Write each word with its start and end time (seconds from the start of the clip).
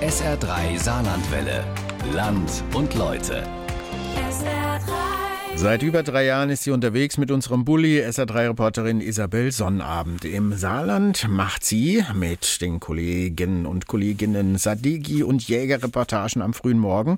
SR3 0.00 0.78
Saarlandwelle. 0.78 1.64
Land 2.12 2.62
und 2.74 2.94
Leute. 2.94 3.42
Seit 5.58 5.82
über 5.82 6.02
drei 6.02 6.26
Jahren 6.26 6.50
ist 6.50 6.64
sie 6.64 6.70
unterwegs 6.70 7.16
mit 7.16 7.30
unserem 7.30 7.64
Bulli, 7.64 8.00
SR3-Reporterin 8.00 9.00
Isabel 9.00 9.50
Sonnabend. 9.50 10.26
Im 10.26 10.52
Saarland 10.52 11.26
macht 11.28 11.64
sie 11.64 12.04
mit 12.14 12.60
den 12.60 12.78
Kollegen 12.78 13.64
und 13.64 13.86
Kolleginnen 13.86 14.58
Sadigi 14.58 15.22
und 15.22 15.48
Jägerreportagen 15.48 16.42
am 16.42 16.52
frühen 16.52 16.78
Morgen. 16.78 17.16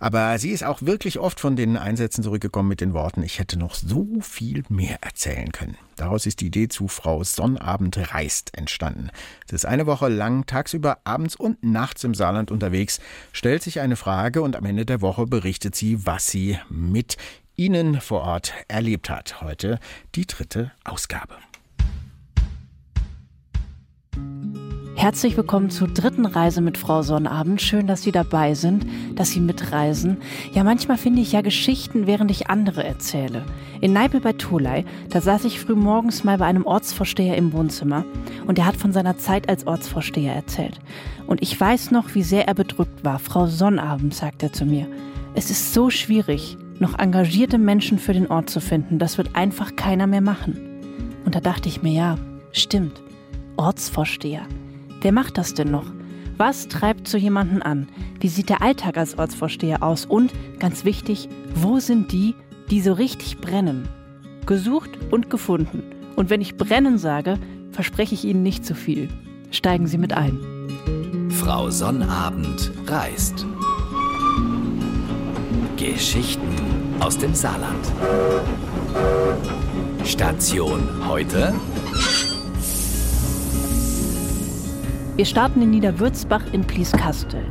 Aber 0.00 0.38
sie 0.38 0.50
ist 0.50 0.64
auch 0.64 0.80
wirklich 0.80 1.18
oft 1.18 1.38
von 1.40 1.56
den 1.56 1.76
Einsätzen 1.76 2.24
zurückgekommen 2.24 2.70
mit 2.70 2.80
den 2.80 2.94
Worten, 2.94 3.22
ich 3.22 3.38
hätte 3.38 3.58
noch 3.58 3.74
so 3.74 4.08
viel 4.22 4.64
mehr 4.70 4.96
erzählen 5.02 5.52
können. 5.52 5.76
Daraus 5.96 6.26
ist 6.26 6.40
die 6.40 6.46
Idee 6.46 6.68
zu 6.68 6.88
Frau 6.88 7.22
Sonnabend 7.22 8.14
reist 8.14 8.56
entstanden. 8.56 9.10
Sie 9.48 9.54
ist 9.54 9.66
eine 9.66 9.86
Woche 9.86 10.08
lang 10.08 10.46
tagsüber, 10.46 10.98
abends 11.04 11.36
und 11.36 11.62
nachts 11.62 12.02
im 12.02 12.14
Saarland 12.14 12.50
unterwegs, 12.50 12.98
stellt 13.32 13.62
sich 13.62 13.78
eine 13.78 13.94
Frage 13.94 14.42
und 14.42 14.56
am 14.56 14.64
Ende 14.64 14.86
der 14.86 15.02
Woche 15.02 15.26
berichtet 15.26 15.76
sie, 15.76 16.04
was 16.04 16.28
sie 16.28 16.58
mit 16.68 17.16
Ihnen 17.56 18.00
vor 18.00 18.22
Ort 18.22 18.52
erlebt 18.66 19.08
hat. 19.08 19.40
Heute 19.40 19.78
die 20.16 20.26
dritte 20.26 20.72
Ausgabe. 20.84 21.34
Herzlich 24.96 25.36
willkommen 25.36 25.70
zur 25.70 25.88
dritten 25.88 26.24
Reise 26.24 26.60
mit 26.60 26.78
Frau 26.78 27.02
Sonnabend. 27.02 27.60
Schön, 27.60 27.86
dass 27.86 28.02
Sie 28.02 28.10
dabei 28.10 28.54
sind, 28.54 28.86
dass 29.14 29.30
Sie 29.30 29.40
mitreisen. 29.40 30.16
Ja, 30.52 30.64
manchmal 30.64 30.96
finde 30.96 31.20
ich 31.20 31.32
ja 31.32 31.42
Geschichten, 31.42 32.06
während 32.06 32.30
ich 32.30 32.48
andere 32.48 32.82
erzähle. 32.82 33.44
In 33.80 33.92
Neipel 33.92 34.20
bei 34.20 34.32
Tolai, 34.32 34.84
da 35.10 35.20
saß 35.20 35.44
ich 35.44 35.60
früh 35.60 35.74
morgens 35.74 36.24
mal 36.24 36.38
bei 36.38 36.46
einem 36.46 36.64
Ortsvorsteher 36.64 37.36
im 37.36 37.52
Wohnzimmer 37.52 38.04
und 38.46 38.58
er 38.58 38.66
hat 38.66 38.76
von 38.76 38.92
seiner 38.92 39.18
Zeit 39.18 39.48
als 39.48 39.66
Ortsvorsteher 39.66 40.34
erzählt. 40.34 40.80
Und 41.26 41.42
ich 41.42 41.60
weiß 41.60 41.90
noch, 41.90 42.14
wie 42.14 42.22
sehr 42.22 42.48
er 42.48 42.54
bedrückt 42.54 43.04
war. 43.04 43.18
Frau 43.18 43.46
Sonnabend, 43.46 44.14
sagt 44.14 44.42
er 44.42 44.52
zu 44.52 44.64
mir. 44.64 44.88
Es 45.34 45.50
ist 45.50 45.74
so 45.74 45.90
schwierig, 45.90 46.56
noch 46.78 46.98
engagierte 46.98 47.58
Menschen 47.58 47.98
für 47.98 48.12
den 48.12 48.26
Ort 48.26 48.50
zu 48.50 48.60
finden. 48.60 48.98
Das 48.98 49.18
wird 49.18 49.34
einfach 49.34 49.76
keiner 49.76 50.06
mehr 50.06 50.20
machen. 50.20 50.58
Und 51.24 51.34
da 51.34 51.40
dachte 51.40 51.68
ich 51.68 51.82
mir, 51.82 51.92
ja, 51.92 52.18
stimmt. 52.52 53.02
Ortsvorsteher. 53.56 54.42
Wer 55.00 55.12
macht 55.12 55.38
das 55.38 55.54
denn 55.54 55.70
noch? 55.70 55.86
Was 56.36 56.66
treibt 56.66 57.06
so 57.06 57.16
jemanden 57.16 57.62
an? 57.62 57.88
Wie 58.20 58.28
sieht 58.28 58.48
der 58.48 58.62
Alltag 58.62 58.96
als 58.96 59.18
Ortsvorsteher 59.18 59.82
aus? 59.82 60.04
Und, 60.04 60.32
ganz 60.58 60.84
wichtig, 60.84 61.28
wo 61.54 61.78
sind 61.78 62.10
die, 62.10 62.34
die 62.70 62.80
so 62.80 62.92
richtig 62.92 63.38
brennen? 63.38 63.88
Gesucht 64.46 64.90
und 65.10 65.30
gefunden. 65.30 65.82
Und 66.16 66.30
wenn 66.30 66.40
ich 66.40 66.56
brennen 66.56 66.98
sage, 66.98 67.38
verspreche 67.70 68.14
ich 68.14 68.24
Ihnen 68.24 68.42
nicht 68.42 68.64
zu 68.66 68.74
viel. 68.74 69.08
Steigen 69.50 69.86
Sie 69.86 69.98
mit 69.98 70.12
ein. 70.12 70.38
Frau 71.30 71.70
Sonnabend 71.70 72.72
reist. 72.86 73.46
Geschichten 75.92 76.48
aus 76.98 77.18
dem 77.18 77.34
Saarland. 77.34 77.92
Station 80.02 80.88
heute. 81.06 81.52
Wir 85.16 85.26
starten 85.26 85.60
in 85.60 85.70
Niederwürzbach 85.70 86.40
in 86.52 86.64
Plieskastel. 86.64 87.44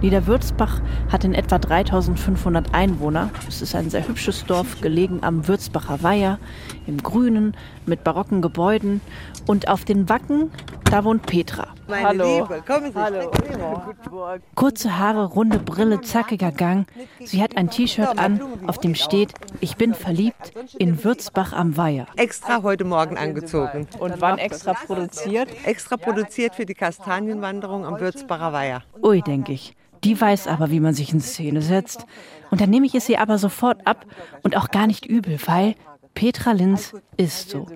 Niederwürzbach 0.00 0.80
hat 1.12 1.24
in 1.24 1.34
etwa 1.34 1.58
3500 1.58 2.74
Einwohner. 2.74 3.30
Es 3.46 3.60
ist 3.60 3.74
ein 3.74 3.90
sehr 3.90 4.08
hübsches 4.08 4.46
Dorf, 4.46 4.80
gelegen 4.80 5.18
am 5.22 5.46
Würzbacher 5.46 6.02
Weiher, 6.02 6.38
im 6.86 7.02
Grünen, 7.02 7.54
mit 7.84 8.02
barocken 8.02 8.40
Gebäuden. 8.40 9.02
Und 9.46 9.68
auf 9.68 9.84
den 9.84 10.08
Wacken, 10.08 10.50
da 10.90 11.04
wohnt 11.04 11.26
Petra. 11.26 11.68
Meine 11.88 12.08
Hallo. 12.08 12.42
Liebe, 12.42 12.62
kommen 12.66 12.92
Sie. 12.92 12.98
Hallo. 12.98 13.30
Guten 13.30 14.10
Morgen. 14.10 14.42
Kurze 14.54 14.98
Haare, 14.98 15.24
runde 15.26 15.58
Brille, 15.58 16.00
zackiger 16.00 16.52
Gang. 16.52 16.86
Sie 17.22 17.42
hat 17.42 17.56
ein 17.56 17.68
T-Shirt 17.68 18.18
an, 18.18 18.40
auf 18.66 18.78
dem 18.78 18.94
steht, 18.94 19.34
ich 19.60 19.76
bin 19.76 19.92
verliebt 19.94 20.52
in 20.78 21.04
Würzbach 21.04 21.52
am 21.52 21.76
Weiher. 21.76 22.06
Extra 22.16 22.62
heute 22.62 22.84
Morgen 22.84 23.18
angezogen. 23.18 23.86
Und 23.98 24.20
wann 24.20 24.38
extra 24.38 24.72
produziert? 24.72 25.48
Extra 25.64 25.96
produziert 25.96 26.54
für 26.54 26.64
die 26.64 26.74
Kastanienwanderung 26.74 27.84
am 27.84 28.00
Würzbacher 28.00 28.52
Weiher. 28.52 28.82
Ui, 29.02 29.20
denke 29.20 29.52
ich. 29.52 29.74
Die 30.04 30.20
weiß 30.20 30.48
aber, 30.48 30.70
wie 30.70 30.80
man 30.80 30.94
sich 30.94 31.12
in 31.12 31.20
Szene 31.20 31.62
setzt. 31.62 32.06
Und 32.50 32.60
dann 32.60 32.70
nehme 32.70 32.86
ich 32.86 32.94
es 32.94 33.08
ihr 33.08 33.20
aber 33.20 33.38
sofort 33.38 33.86
ab 33.86 34.04
und 34.42 34.56
auch 34.56 34.68
gar 34.68 34.86
nicht 34.86 35.06
übel, 35.06 35.38
weil 35.46 35.74
Petra 36.14 36.52
Linz 36.52 36.92
ist 37.16 37.50
so. 37.50 37.66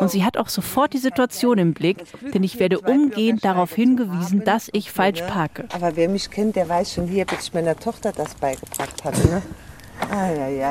Und 0.00 0.10
sie 0.10 0.24
hat 0.24 0.36
auch 0.36 0.48
sofort 0.48 0.92
die 0.92 0.98
Situation 0.98 1.58
im 1.58 1.72
Blick, 1.72 2.04
denn 2.34 2.42
ich 2.42 2.58
werde 2.58 2.80
umgehend 2.80 3.44
darauf 3.44 3.74
hingewiesen, 3.74 4.44
dass 4.44 4.68
ich 4.72 4.92
falsch 4.92 5.22
parke. 5.22 5.64
Aber 5.72 5.96
wer 5.96 6.08
mich 6.08 6.30
kennt, 6.30 6.56
der 6.56 6.68
weiß 6.68 6.94
schon 6.94 7.06
hier, 7.06 7.24
bis 7.24 7.44
ich 7.44 7.54
meiner 7.54 7.76
Tochter 7.76 8.12
das 8.12 8.34
beigebracht 8.34 9.04
hatte. 9.04 9.28
Ne? 9.28 9.42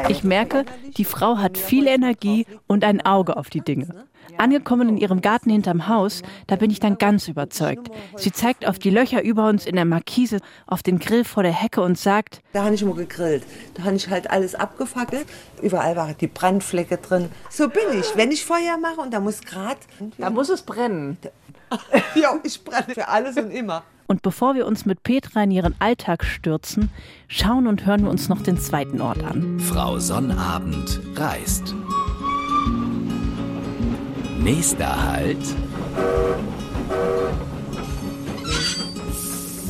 Ich 0.09 0.23
merke, 0.23 0.65
die 0.95 1.05
Frau 1.05 1.37
hat 1.37 1.57
viel 1.57 1.87
Energie 1.87 2.45
und 2.65 2.83
ein 2.83 3.05
Auge 3.05 3.37
auf 3.37 3.49
die 3.49 3.61
Dinge. 3.61 4.05
Angekommen 4.37 4.89
in 4.89 4.97
ihrem 4.97 5.21
Garten 5.21 5.49
hinterm 5.49 5.87
Haus, 5.87 6.21
da 6.47 6.55
bin 6.55 6.71
ich 6.71 6.79
dann 6.79 6.97
ganz 6.97 7.27
überzeugt. 7.27 7.89
Sie 8.15 8.31
zeigt 8.31 8.67
auf 8.67 8.79
die 8.79 8.89
Löcher 8.89 9.23
über 9.23 9.47
uns 9.47 9.65
in 9.65 9.75
der 9.75 9.85
Markise, 9.85 10.39
auf 10.65 10.83
den 10.83 10.99
Grill 10.99 11.23
vor 11.23 11.43
der 11.43 11.51
Hecke 11.51 11.81
und 11.81 11.97
sagt, 11.97 12.41
Da 12.53 12.63
habe 12.63 12.75
ich 12.75 12.81
immer 12.81 12.95
gegrillt. 12.95 13.43
Da 13.75 13.83
habe 13.83 13.95
ich 13.95 14.09
halt 14.09 14.29
alles 14.29 14.55
abgefackelt. 14.55 15.25
Überall 15.61 15.95
waren 15.95 16.15
die 16.19 16.27
Brandflecke 16.27 16.97
drin. 16.97 17.29
So 17.49 17.67
bin 17.69 17.83
ich. 17.99 18.15
Wenn 18.15 18.31
ich 18.31 18.45
Feuer 18.45 18.77
mache 18.81 19.01
und 19.01 19.13
da 19.13 19.19
muss 19.19 19.41
gerade... 19.41 19.79
Da 20.17 20.29
muss 20.29 20.49
es 20.49 20.61
brennen. 20.61 21.17
Ja, 22.15 22.39
ich 22.43 22.63
brenne 22.63 22.93
für 22.93 23.07
alles 23.09 23.35
und 23.35 23.51
immer. 23.51 23.83
und 24.07 24.21
bevor 24.21 24.55
wir 24.55 24.65
uns 24.65 24.85
mit 24.85 25.03
Petra 25.03 25.43
in 25.43 25.51
ihren 25.51 25.75
Alltag 25.79 26.23
stürzen, 26.23 26.89
schauen 27.27 27.67
und 27.67 27.85
hören 27.85 28.03
wir 28.03 28.09
uns 28.09 28.29
noch 28.29 28.41
den 28.41 28.57
zweiten 28.57 29.01
Ort 29.01 29.21
an. 29.21 29.59
Frau 29.59 29.99
Sonnabend 29.99 31.01
reist. 31.15 31.75
Nächster 34.39 35.11
Halt. 35.11 35.37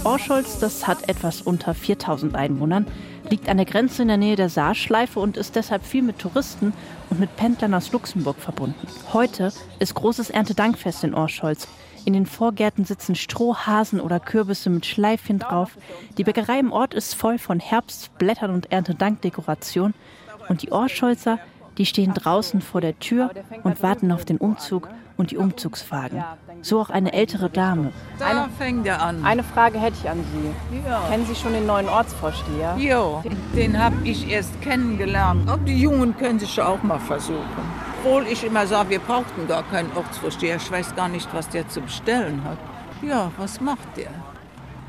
Orscholz, 0.03 0.59
das 0.59 0.87
hat 0.87 1.09
etwas 1.09 1.41
unter 1.41 1.73
4000 1.73 2.35
Einwohnern, 2.35 2.87
liegt 3.29 3.49
an 3.49 3.57
der 3.57 3.65
Grenze 3.65 4.01
in 4.01 4.07
der 4.07 4.17
Nähe 4.17 4.35
der 4.35 4.49
Saarschleife 4.49 5.19
und 5.19 5.37
ist 5.37 5.55
deshalb 5.55 5.85
viel 5.85 6.01
mit 6.01 6.19
Touristen 6.19 6.73
und 7.09 7.19
mit 7.19 7.35
Pendlern 7.35 7.73
aus 7.73 7.91
Luxemburg 7.91 8.37
verbunden. 8.37 8.87
Heute 9.13 9.51
ist 9.79 9.95
großes 9.95 10.29
Erntedankfest 10.29 11.03
in 11.03 11.13
Orscholz. 11.13 11.67
In 12.05 12.13
den 12.13 12.25
Vorgärten 12.25 12.85
sitzen 12.85 13.15
Strohhasen 13.15 13.99
oder 13.99 14.19
Kürbisse 14.19 14.69
mit 14.69 14.85
Schleifchen 14.85 15.39
drauf. 15.39 15.77
Die 16.17 16.23
Bäckerei 16.23 16.59
im 16.59 16.71
Ort 16.71 16.93
ist 16.93 17.15
voll 17.15 17.37
von 17.37 17.59
Herbstblättern 17.59 18.51
und 18.51 18.71
Erntedankdekoration. 18.71 19.93
Und 20.47 20.61
die 20.61 20.71
Orscholzer, 20.71 21.39
die 21.77 21.85
stehen 21.85 22.13
draußen 22.13 22.61
vor 22.61 22.81
der 22.81 22.97
Tür 22.99 23.31
und 23.63 23.81
warten 23.83 24.11
auf 24.11 24.25
den 24.25 24.37
Umzug 24.37 24.89
und 25.17 25.31
die 25.31 25.37
Umzugswagen. 25.37 26.23
So 26.61 26.79
auch 26.79 26.89
eine 26.89 27.13
ältere 27.13 27.49
Dame. 27.49 27.91
Da 28.19 28.47
fängt 28.57 28.85
er 28.87 29.01
an. 29.01 29.23
Eine 29.25 29.43
Frage 29.43 29.79
hätte 29.79 29.97
ich 30.01 30.09
an 30.09 30.23
Sie. 30.33 30.77
Ja. 30.87 31.01
Kennen 31.09 31.25
Sie 31.25 31.35
schon 31.35 31.53
den 31.53 31.65
neuen 31.65 31.89
Ortsvorsteher? 31.89 32.75
Jo, 32.77 33.23
den 33.55 33.81
habe 33.81 33.95
ich 34.03 34.29
erst 34.29 34.59
kennengelernt. 34.61 35.49
Auch 35.49 35.57
die 35.65 35.79
Jungen 35.79 36.15
können 36.17 36.39
sich 36.39 36.59
auch 36.61 36.81
mal 36.83 36.99
versuchen. 36.99 37.43
Obwohl 38.03 38.27
ich 38.27 38.43
immer 38.43 38.65
sage, 38.67 38.91
wir 38.91 38.99
brauchten 38.99 39.47
gar 39.47 39.63
keinen 39.63 39.91
Ortsvorsteher. 39.95 40.57
Ich 40.57 40.71
weiß 40.71 40.95
gar 40.95 41.09
nicht, 41.09 41.27
was 41.33 41.49
der 41.49 41.67
zu 41.67 41.81
bestellen 41.81 42.41
hat. 42.43 42.57
Ja, 43.01 43.31
was 43.37 43.59
macht 43.59 43.95
der? 43.95 44.09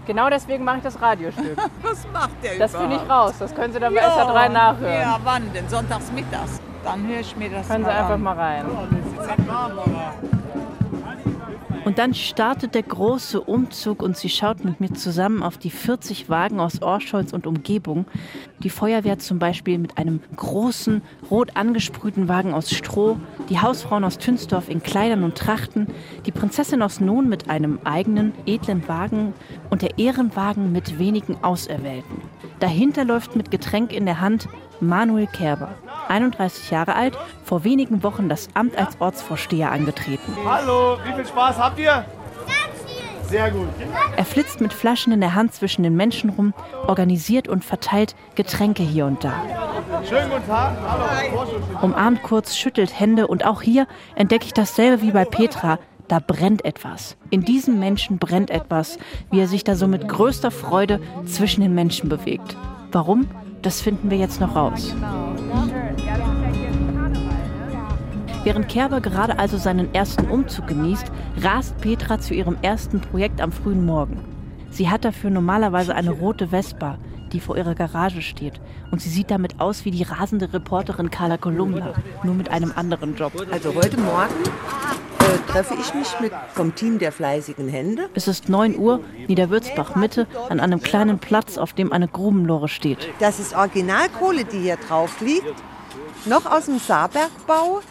Genau 0.06 0.30
deswegen 0.30 0.64
mache 0.64 0.78
ich 0.78 0.82
das 0.84 0.98
Radiostück. 1.02 1.54
Was 1.82 2.06
macht 2.10 2.30
der 2.42 2.58
Das 2.58 2.70
überhaupt? 2.72 2.90
finde 2.92 3.04
ich 3.04 3.10
raus. 3.10 3.34
Das 3.38 3.54
können 3.54 3.74
Sie 3.74 3.78
dann 3.78 3.92
bei 3.94 4.00
Ja, 4.00 4.08
SA3 4.16 4.48
nachhören. 4.48 5.00
Ja, 5.02 5.20
wann 5.22 5.52
denn? 5.52 5.68
Sonntags 5.68 6.10
mittags. 6.12 6.62
Dann 6.88 7.06
höre 7.06 7.20
ich 7.20 7.36
mir 7.36 7.50
das 7.50 7.68
Können 7.68 7.84
Sie 7.84 7.90
einfach 7.90 8.14
an. 8.14 8.22
mal 8.22 8.34
rein. 8.34 8.64
Und 11.84 11.98
dann 11.98 12.14
startet 12.14 12.74
der 12.74 12.82
große 12.82 13.40
Umzug 13.40 14.02
und 14.02 14.16
sie 14.16 14.28
schaut 14.28 14.64
mit 14.64 14.80
mir 14.80 14.92
zusammen 14.92 15.42
auf 15.42 15.58
die 15.58 15.70
40 15.70 16.28
Wagen 16.28 16.60
aus 16.60 16.82
Orscholz 16.82 17.32
und 17.32 17.46
Umgebung. 17.46 18.06
Die 18.62 18.70
Feuerwehr 18.70 19.18
zum 19.18 19.38
Beispiel 19.38 19.78
mit 19.78 19.96
einem 19.96 20.20
großen, 20.36 21.02
rot 21.30 21.56
angesprühten 21.56 22.28
Wagen 22.28 22.52
aus 22.52 22.70
Stroh, 22.70 23.18
die 23.48 23.60
Hausfrauen 23.60 24.04
aus 24.04 24.18
Tünsdorf 24.18 24.68
in 24.68 24.82
Kleidern 24.82 25.24
und 25.24 25.36
Trachten, 25.36 25.86
die 26.26 26.32
Prinzessin 26.32 26.82
aus 26.82 27.00
Nun 27.00 27.28
mit 27.28 27.48
einem 27.50 27.78
eigenen, 27.84 28.32
edlen 28.46 28.86
Wagen 28.88 29.34
und 29.70 29.82
der 29.82 29.98
Ehrenwagen 29.98 30.72
mit 30.72 30.98
wenigen 30.98 31.42
Auserwählten. 31.42 32.22
Dahinter 32.60 33.04
läuft 33.04 33.36
mit 33.36 33.50
Getränk 33.50 33.92
in 33.92 34.06
der 34.06 34.20
Hand 34.20 34.48
Manuel 34.80 35.26
Kerber, 35.26 35.74
31 36.08 36.70
Jahre 36.70 36.94
alt, 36.94 37.18
vor 37.42 37.64
wenigen 37.64 38.02
Wochen 38.02 38.28
das 38.28 38.48
Amt 38.54 38.76
als 38.76 39.00
Ortsvorsteher 39.00 39.72
angetreten. 39.72 40.36
Hallo, 40.44 40.98
wie 41.04 41.12
viel 41.14 41.26
Spaß 41.26 41.58
habt 41.58 41.78
ihr? 41.78 42.04
Sehr 43.28 43.50
gut. 43.50 43.68
Er 44.16 44.24
flitzt 44.24 44.60
mit 44.60 44.72
Flaschen 44.72 45.12
in 45.12 45.20
der 45.20 45.34
Hand 45.34 45.52
zwischen 45.54 45.82
den 45.82 45.94
Menschen 45.96 46.30
rum, 46.30 46.54
organisiert 46.86 47.46
und 47.46 47.64
verteilt 47.64 48.14
Getränke 48.34 48.82
hier 48.82 49.04
und 49.06 49.22
da. 49.22 49.34
Schönen 50.08 50.30
guten 50.30 50.46
Tag. 50.46 50.76
Hallo. 50.86 51.46
Umarmt 51.82 52.22
kurz, 52.22 52.56
schüttelt 52.56 52.98
Hände 52.98 53.26
und 53.26 53.44
auch 53.44 53.60
hier 53.60 53.86
entdecke 54.14 54.46
ich 54.46 54.54
dasselbe 54.54 55.02
wie 55.02 55.10
bei 55.10 55.24
Petra. 55.24 55.78
da 56.08 56.20
brennt 56.20 56.64
etwas. 56.64 57.18
In 57.28 57.44
diesem 57.44 57.78
Menschen 57.78 58.18
brennt 58.18 58.48
etwas, 58.50 58.98
wie 59.30 59.40
er 59.40 59.46
sich 59.46 59.62
da 59.62 59.76
so 59.76 59.86
mit 59.86 60.08
größter 60.08 60.50
Freude 60.50 61.00
zwischen 61.26 61.60
den 61.60 61.74
Menschen 61.74 62.08
bewegt. 62.08 62.56
Warum? 62.92 63.28
Das 63.60 63.82
finden 63.82 64.10
wir 64.10 64.16
jetzt 64.16 64.40
noch 64.40 64.56
raus. 64.56 64.94
Während 68.48 68.70
Kerber 68.70 69.02
gerade 69.02 69.38
also 69.38 69.58
seinen 69.58 69.94
ersten 69.94 70.26
Umzug 70.26 70.68
genießt, 70.68 71.04
rast 71.42 71.76
Petra 71.82 72.18
zu 72.18 72.32
ihrem 72.32 72.56
ersten 72.62 72.98
Projekt 72.98 73.42
am 73.42 73.52
frühen 73.52 73.84
Morgen. 73.84 74.24
Sie 74.70 74.88
hat 74.88 75.04
dafür 75.04 75.28
normalerweise 75.28 75.94
eine 75.94 76.12
rote 76.12 76.48
Vespa, 76.48 76.96
die 77.30 77.40
vor 77.40 77.58
ihrer 77.58 77.74
Garage 77.74 78.22
steht. 78.22 78.58
Und 78.90 79.02
sie 79.02 79.10
sieht 79.10 79.30
damit 79.30 79.60
aus 79.60 79.84
wie 79.84 79.90
die 79.90 80.02
rasende 80.02 80.50
Reporterin 80.50 81.10
Carla 81.10 81.36
Kolumna, 81.36 81.92
nur 82.22 82.34
mit 82.34 82.50
einem 82.50 82.72
anderen 82.74 83.16
Job. 83.16 83.32
Also 83.50 83.74
heute 83.74 84.00
Morgen 84.00 84.42
äh, 85.18 85.52
treffe 85.52 85.74
ich 85.78 85.92
mich 85.92 86.08
mit 86.18 86.32
vom 86.54 86.74
Team 86.74 86.98
der 86.98 87.12
fleißigen 87.12 87.68
Hände. 87.68 88.08
Es 88.14 88.28
ist 88.28 88.48
9 88.48 88.78
Uhr, 88.78 89.00
Niederwürzbach 89.26 89.94
Mitte, 89.94 90.26
an 90.48 90.58
einem 90.58 90.80
kleinen 90.80 91.18
Platz, 91.18 91.58
auf 91.58 91.74
dem 91.74 91.92
eine 91.92 92.08
Grubenlore 92.08 92.68
steht. 92.68 93.10
Das 93.20 93.40
ist 93.40 93.54
Originalkohle, 93.54 94.46
die 94.46 94.60
hier 94.60 94.78
drauf 94.78 95.20
liegt. 95.20 95.54
Noch 96.24 96.46
aus 96.46 96.64
dem 96.64 96.78
Saarbergbau. 96.78 97.82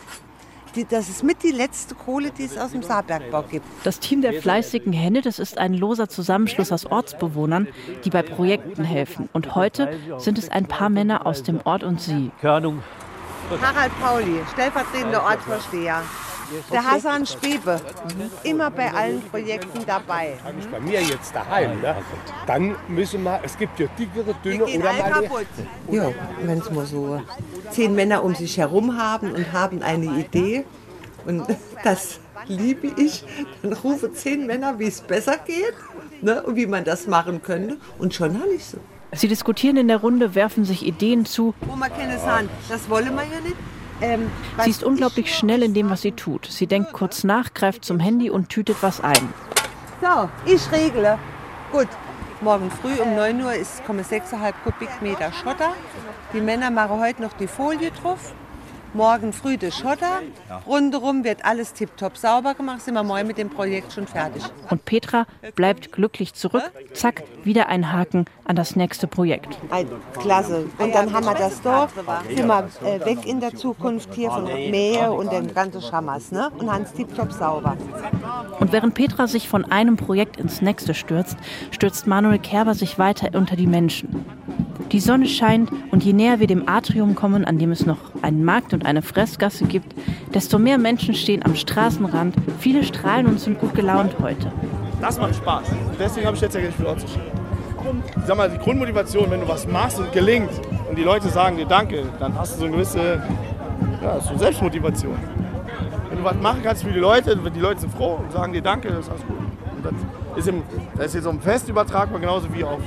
Die, 0.77 0.85
das 0.85 1.09
ist 1.09 1.23
mit 1.23 1.41
die 1.41 1.49
letzte 1.49 1.95
Kohle, 1.95 2.29
die 2.29 2.43
es 2.43 2.55
aus 2.55 2.71
dem 2.71 2.83
Saarbergbau 2.83 3.41
gibt. 3.49 3.65
Das 3.83 3.99
Team 3.99 4.21
der 4.21 4.33
fleißigen 4.33 4.93
Hände, 4.93 5.21
das 5.21 5.39
ist 5.39 5.57
ein 5.57 5.73
loser 5.73 6.07
Zusammenschluss 6.07 6.71
aus 6.71 6.85
Ortsbewohnern, 6.85 7.67
die 8.05 8.11
bei 8.11 8.21
Projekten 8.21 8.83
helfen. 8.83 9.27
Und 9.33 9.55
heute 9.55 9.97
sind 10.19 10.37
es 10.37 10.49
ein 10.49 10.67
paar 10.67 10.89
Männer 10.89 11.25
aus 11.25 11.41
dem 11.41 11.61
Ort 11.63 11.83
und 11.83 11.99
sie. 11.99 12.29
Körnung. 12.41 12.83
Harald 13.59 13.91
Pauli, 13.99 14.39
stellvertretender 14.53 15.23
Ortsvorsteher. 15.23 16.03
Der 16.71 16.83
Hassan 16.83 17.25
Spebe, 17.25 17.81
immer 18.43 18.71
bei 18.71 18.93
allen 18.93 19.21
Projekten 19.21 19.85
dabei. 19.85 20.37
Nicht 20.55 20.71
bei 20.71 20.79
mir 20.79 21.01
jetzt 21.01 21.35
daheim, 21.35 21.81
ne? 21.81 21.95
dann 22.45 22.75
müssen 22.87 23.23
wir, 23.23 23.39
es 23.43 23.57
gibt 23.57 23.79
ja 23.79 23.87
dickere, 23.97 24.33
dünne 24.43 24.65
oder 24.65 24.93
mal 24.93 25.11
kaputt. 25.11 25.47
Ja, 25.91 26.09
wenn 26.41 26.59
es 26.59 26.71
mal 26.71 26.85
so 26.85 27.21
zehn 27.71 27.95
Männer 27.95 28.23
um 28.23 28.33
sich 28.35 28.57
herum 28.57 28.97
haben 28.97 29.31
und 29.31 29.51
haben 29.51 29.81
eine 29.81 30.05
Idee 30.19 30.65
und 31.25 31.45
das 31.83 32.19
liebe 32.47 32.91
ich, 32.95 33.25
dann 33.61 33.73
rufe 33.73 34.11
zehn 34.13 34.45
Männer, 34.45 34.79
wie 34.79 34.87
es 34.87 35.01
besser 35.01 35.37
geht 35.37 35.73
ne, 36.21 36.43
und 36.43 36.55
wie 36.55 36.65
man 36.65 36.83
das 36.83 37.07
machen 37.07 37.41
könnte 37.41 37.77
und 37.99 38.13
schon 38.13 38.39
habe 38.39 38.53
ich 38.53 38.65
so. 38.65 38.77
Sie 39.13 39.27
diskutieren 39.27 39.77
in 39.77 39.87
der 39.87 39.97
Runde, 39.97 40.35
werfen 40.35 40.65
sich 40.65 40.85
Ideen 40.85 41.25
zu. 41.25 41.53
Wo 41.61 41.75
man 41.75 41.89
keine 41.91 42.19
sagen, 42.19 42.49
das 42.67 42.89
wollen 42.89 43.15
wir 43.15 43.23
ja 43.23 43.39
nicht. 43.41 43.55
Ähm, 44.01 44.29
Sie 44.63 44.69
ist 44.69 44.83
unglaublich 44.83 45.33
schnell 45.35 45.63
in 45.63 45.73
dem, 45.73 45.89
was 45.89 46.01
sie 46.01 46.11
tut. 46.11 46.45
Sie 46.45 46.67
denkt 46.67 46.93
kurz 46.93 47.23
nach, 47.23 47.53
greift 47.53 47.83
zum 47.83 47.99
Handy 47.99 48.29
und 48.29 48.49
tütet 48.49 48.77
was 48.81 49.01
ein. 49.01 49.33
So, 50.01 50.29
ich 50.45 50.71
regle. 50.71 51.17
Gut, 51.71 51.87
morgen 52.41 52.69
früh 52.69 53.01
um 53.01 53.15
9 53.15 53.41
Uhr 53.41 53.53
ist, 53.53 53.83
kommen 53.85 54.03
6,5 54.03 54.53
Kubikmeter 54.63 55.31
Schotter. 55.33 55.73
Die 56.33 56.41
Männer 56.41 56.69
machen 56.69 56.99
heute 56.99 57.21
noch 57.21 57.33
die 57.33 57.47
Folie 57.47 57.91
drauf. 57.91 58.33
Morgen 58.97 59.31
früh 59.31 59.57
der 59.57 59.69
Schotter. 59.69 60.23
Rundherum 60.65 61.23
wird 61.23 61.45
alles 61.45 61.73
tiptop 61.73 62.17
sauber 62.17 62.55
gemacht. 62.55 62.81
Sind 62.81 62.95
wir 62.95 63.03
morgen 63.03 63.27
mit 63.27 63.37
dem 63.37 63.51
Projekt 63.51 63.93
schon 63.93 64.07
fertig. 64.07 64.41
Und 64.71 64.85
Petra 64.85 65.27
bleibt 65.53 65.91
glücklich 65.91 66.33
zurück. 66.33 66.63
Zack, 66.93 67.21
wieder 67.43 67.69
ein 67.69 67.93
Haken 67.93 68.25
an 68.45 68.55
das 68.55 68.75
nächste 68.75 69.05
Projekt. 69.05 69.55
Klasse. 70.19 70.65
Und 70.79 70.95
dann 70.95 71.13
haben 71.13 71.27
wir 71.27 71.35
das 71.35 71.61
Dorf. 71.61 71.93
Sind 72.27 72.47
wir 72.47 72.69
äh, 72.83 73.05
weg 73.05 73.27
in 73.27 73.39
der 73.39 73.55
Zukunft 73.55 74.15
hier 74.15 74.31
von 74.31 74.45
Mähe 74.45 75.11
und 75.11 75.31
dem 75.31 75.53
ganzen 75.53 75.83
Schammers. 75.83 76.31
Ne? 76.31 76.49
Und 76.57 76.73
haben 76.73 76.81
es 76.81 76.93
tiptop 76.93 77.31
sauber. 77.31 77.77
Und 78.59 78.71
während 78.71 78.95
Petra 78.95 79.27
sich 79.27 79.47
von 79.47 79.63
einem 79.63 79.97
Projekt 79.97 80.37
ins 80.37 80.63
nächste 80.63 80.95
stürzt, 80.95 81.37
stürzt 81.69 82.07
Manuel 82.07 82.39
Kerber 82.39 82.73
sich 82.73 82.97
weiter 82.97 83.37
unter 83.37 83.55
die 83.55 83.67
Menschen. 83.67 84.25
Die 84.91 84.99
Sonne 84.99 85.27
scheint 85.27 85.69
und 85.91 86.03
je 86.03 86.13
näher 86.13 86.39
wir 86.39 86.47
dem 86.47 86.67
Atrium 86.69 87.13
kommen, 87.15 87.43
an 87.43 87.57
dem 87.57 87.71
es 87.71 87.85
noch 87.85 87.97
einen 88.21 88.45
Markt 88.45 88.73
und 88.73 88.85
eine 88.85 89.01
Fressgasse 89.01 89.65
gibt, 89.65 89.93
desto 90.33 90.59
mehr 90.59 90.77
Menschen 90.77 91.13
stehen 91.13 91.43
am 91.43 91.55
Straßenrand. 91.55 92.35
Viele 92.59 92.83
strahlen 92.83 93.25
und 93.25 93.39
sind 93.39 93.59
gut 93.59 93.75
gelaunt 93.75 94.15
heute. 94.21 94.51
Das 95.01 95.19
macht 95.19 95.35
Spaß. 95.35 95.67
Deswegen 95.99 96.25
habe 96.25 96.35
ich 96.37 96.41
jetzt 96.41 96.55
ja 96.55 96.61
nicht 96.61 96.75
viel 96.75 96.85
Ort 96.85 97.03
sag 98.25 98.37
mal, 98.37 98.49
die 98.49 98.57
Grundmotivation, 98.57 99.29
wenn 99.29 99.41
du 99.41 99.47
was 99.47 99.67
machst 99.67 99.99
und 99.99 100.11
gelingt 100.11 100.49
und 100.89 100.97
die 100.97 101.03
Leute 101.03 101.29
sagen 101.29 101.57
dir 101.57 101.65
Danke, 101.65 102.03
dann 102.19 102.37
hast 102.37 102.55
du 102.55 102.59
so 102.59 102.65
eine 102.65 102.73
gewisse 102.73 103.21
ja, 104.01 104.19
so 104.19 104.37
Selbstmotivation. 104.37 105.15
Wenn 106.09 106.17
du 106.17 106.23
was 106.23 106.35
machen 106.37 106.61
kannst 106.63 106.83
für 106.83 106.91
die 106.91 106.99
Leute, 106.99 107.37
die 107.37 107.59
Leute 107.59 107.81
sind 107.81 107.93
froh 107.93 108.19
und 108.23 108.31
sagen 108.31 108.53
dir 108.53 108.61
Danke, 108.61 108.89
das 108.89 108.99
ist 108.99 109.09
alles 109.09 109.25
gut. 109.25 109.37
Und 109.37 109.85
das 109.85 109.93
ist, 110.37 110.47
im, 110.47 110.63
das 110.95 111.07
ist 111.07 111.15
jetzt 111.15 111.27
auf 111.27 111.41
Fest 111.41 111.69
übertragbar, 111.69 112.19
genauso 112.19 112.53
wie 112.53 112.63
auf 112.63 112.79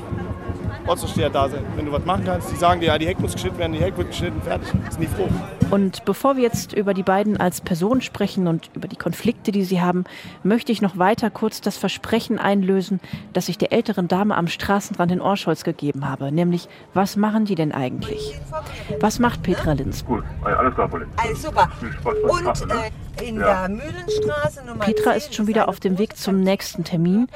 Ortsvorsteher 0.87 1.31
da 1.31 1.49
sind. 1.49 1.65
Wenn 1.77 1.87
du 1.87 1.93
was 1.93 2.05
machen 2.05 2.25
kannst, 2.25 2.50
die 2.50 2.56
sagen 2.56 2.81
dir, 2.81 2.87
ja, 2.87 2.99
die 2.99 3.06
Heck 3.06 3.21
muss 3.21 3.32
geschnitten 3.32 3.59
werden, 3.59 3.73
die 3.73 3.81
Heck 3.81 3.97
wird 3.97 4.09
geschnitten, 4.09 4.41
fertig. 4.43 4.69
Ist 4.88 4.99
nie 4.99 5.06
froh. 5.06 5.29
Und 5.71 6.05
bevor 6.05 6.37
wir 6.37 6.43
jetzt 6.43 6.73
über 6.73 6.94
die 6.94 7.03
beiden 7.03 7.37
als 7.37 7.61
Person 7.61 8.00
sprechen 8.00 8.49
und 8.49 8.71
über 8.75 8.88
die 8.88 8.97
Konflikte, 8.97 9.53
die 9.53 9.65
sie 9.65 9.81
haben, 9.81 10.05
möchte 10.43 10.73
ich 10.73 10.82
noch 10.82 10.99
weiter 10.99 11.31
kurz 11.31 11.61
das 11.61 11.77
Versprechen 11.77 12.38
einlösen, 12.38 13.00
das 13.32 13.49
ich 13.49 13.56
der 13.56 13.73
älteren 13.73 14.09
Dame 14.09 14.37
am 14.37 14.49
Straßenrand 14.49 15.12
in 15.12 15.21
Orscholz 15.21 15.62
gegeben 15.62 16.09
habe. 16.09 16.32
Nämlich, 16.32 16.69
was 16.93 17.17
machen 17.17 17.44
die 17.44 17.55
denn 17.55 17.73
eigentlich? 17.73 18.41
Was 19.00 19.21
macht 19.21 19.43
Petra 19.43 19.73
Linz? 19.73 20.05
Gut, 20.05 20.25
alles 20.43 20.75
klar, 20.75 20.88
Polly. 20.88 21.06
Also 21.17 21.49
super. 21.49 21.69
Viel 21.79 21.93
Spaß 21.93 22.15
Und 22.23 22.44
Kaffee, 22.44 22.67
ne? 22.67 22.75
In 23.22 23.36
Ja. 23.40 23.66
der 23.66 23.76
Mühlenstraße 23.76 24.64
Nummer 24.64 24.84
Petra 24.84 25.12
10 25.12 25.16
ist 25.16 25.34
schon 25.34 25.46
wieder 25.46 25.68
auf 25.68 25.80
dem 25.80 25.98
Weg 25.98 26.16
zum 26.16 26.40
nächsten 26.40 26.84
Termin, 26.84 27.26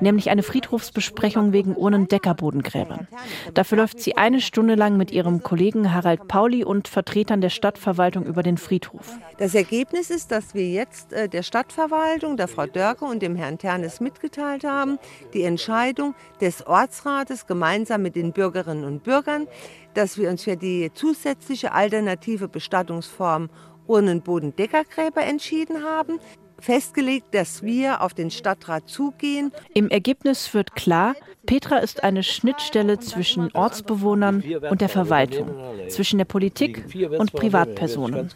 nämlich 0.00 0.30
eine 0.30 0.42
Friedhofsbesprechung 0.42 1.52
wegen 1.52 1.76
Urnendeckerbodengräbern. 1.76 3.08
Dafür 3.54 3.78
läuft 3.78 4.00
sie 4.00 4.16
eine 4.16 4.40
Stunde 4.40 4.74
lang 4.74 4.96
mit 4.96 5.10
ihrem 5.10 5.42
Kollegen 5.42 5.92
Harald 5.92 6.28
Pauli 6.28 6.64
und 6.64 6.88
Vertretern 6.88 7.40
der 7.40 7.50
Stadtverwaltung 7.50 8.24
über 8.24 8.42
den 8.42 8.58
Friedhof. 8.58 9.16
Das 9.38 9.54
Ergebnis 9.54 10.10
ist, 10.10 10.30
dass 10.30 10.54
wir 10.54 10.68
jetzt 10.68 11.12
äh, 11.12 11.28
der 11.28 11.42
Stadtverwaltung, 11.42 12.36
der 12.36 12.48
Frau 12.48 12.66
Dörke 12.66 13.04
und 13.04 13.22
dem 13.22 13.36
Herrn 13.36 13.58
Ternes 13.58 14.00
mitgeteilt 14.00 14.64
haben, 14.64 14.98
die 15.32 15.42
Entscheidung 15.42 16.14
des 16.40 16.66
Ortsrates 16.66 17.46
gemeinsam 17.46 18.02
mit 18.02 18.16
den 18.16 18.32
Bürgerinnen 18.32 18.84
und 18.84 19.02
Bürgern, 19.02 19.46
dass 19.94 20.18
wir 20.18 20.28
uns 20.30 20.42
für 20.44 20.56
die 20.56 20.90
zusätzliche 20.92 21.72
alternative 21.72 22.48
Bestattungsform 22.48 23.48
Urnenbodendeckergräber 23.86 25.22
entschieden 25.22 25.84
haben. 25.84 26.18
Festgelegt, 26.60 27.34
dass 27.34 27.62
wir 27.62 28.00
auf 28.00 28.14
den 28.14 28.30
Stadtrat 28.30 28.88
zugehen 28.88 29.52
Im 29.74 29.90
Ergebnis 29.90 30.54
wird 30.54 30.74
klar, 30.74 31.14
Petra 31.46 31.78
ist 31.78 32.04
eine 32.04 32.22
Schnittstelle 32.22 32.98
zwischen 33.00 33.50
Ortsbewohnern 33.52 34.42
und 34.70 34.80
der 34.80 34.88
Verwaltung, 34.88 35.50
zwischen 35.88 36.18
der 36.18 36.24
Politik 36.24 36.84
und 37.18 37.32
Privatpersonen. 37.32 38.30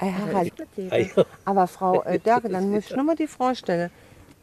Harald, 0.00 0.52
aber 1.44 1.66
Frau 1.66 2.02
äh, 2.02 2.18
Dörke, 2.18 2.48
dann 2.50 2.70
muss 2.70 2.90
ich 2.90 2.96
nur 2.96 3.04
mal 3.04 3.16
die 3.16 3.26
Frage 3.26 3.56
stellen. 3.56 3.90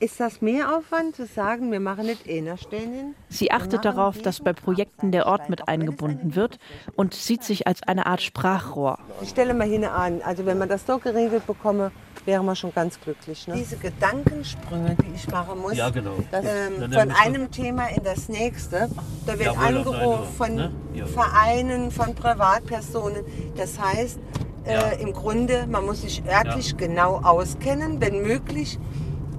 Ist 0.04 0.20
das 0.20 0.42
Mehraufwand 0.42 1.16
zu 1.16 1.26
sagen, 1.26 1.72
wir 1.72 1.80
machen 1.80 2.08
nicht 2.08 2.30
einer 2.30 2.58
Stellen? 2.58 3.16
Sie 3.30 3.52
achtet 3.52 3.86
darauf, 3.86 4.22
dass 4.22 4.42
bei 4.42 4.52
Projekten 4.52 5.14
der 5.14 5.28
Ort 5.28 5.50
mit 5.50 5.70
eingebunden 5.70 6.36
wird 6.36 6.60
und 6.98 7.14
sieht 7.14 7.42
sich 7.46 7.68
als 7.68 7.84
eine 7.84 8.06
Art 8.06 8.22
Sprachrohr. 8.22 9.00
Ich 9.22 9.30
stelle 9.30 9.54
mal 9.54 9.66
hin 9.66 9.86
an, 9.86 10.22
also 10.22 10.46
wenn 10.46 10.58
man 10.58 10.68
das 10.68 10.86
so 10.86 10.98
geregelt 10.98 11.48
bekomme, 11.48 11.94
wäre 12.26 12.44
man 12.44 12.58
schon 12.58 12.74
ganz 12.74 13.00
glücklich. 13.00 13.48
Ne? 13.48 13.54
Diese 13.56 13.78
Gedankensprünge, 13.78 14.98
die 15.02 15.16
ich 15.16 15.26
machen 15.30 15.62
muss, 15.62 15.78
Ja, 15.78 15.90
genau. 15.90 16.16
das, 16.32 16.44
ähm, 16.44 16.92
von 16.92 17.12
einem 17.12 17.50
Thema 17.50 17.88
in 17.88 18.04
das 18.04 18.28
nächste, 18.28 18.90
da 19.26 19.40
wird 19.40 19.56
Jawohl, 19.56 19.66
angerufen 19.66 20.34
von 20.36 20.56
ne? 20.56 20.72
Ja. 20.94 21.06
Vereinen, 21.06 21.92
von 21.92 22.14
Privatpersonen. 22.14 23.24
Das 23.56 23.80
heißt, 23.80 24.20
äh, 24.66 25.02
im 25.02 25.14
Grunde, 25.14 25.66
man 25.68 25.86
muss 25.86 26.02
sich 26.02 26.24
örtlich 26.26 26.76
genau 26.76 27.22
auskennen, 27.24 28.02
wenn 28.02 28.22
möglich. 28.22 28.78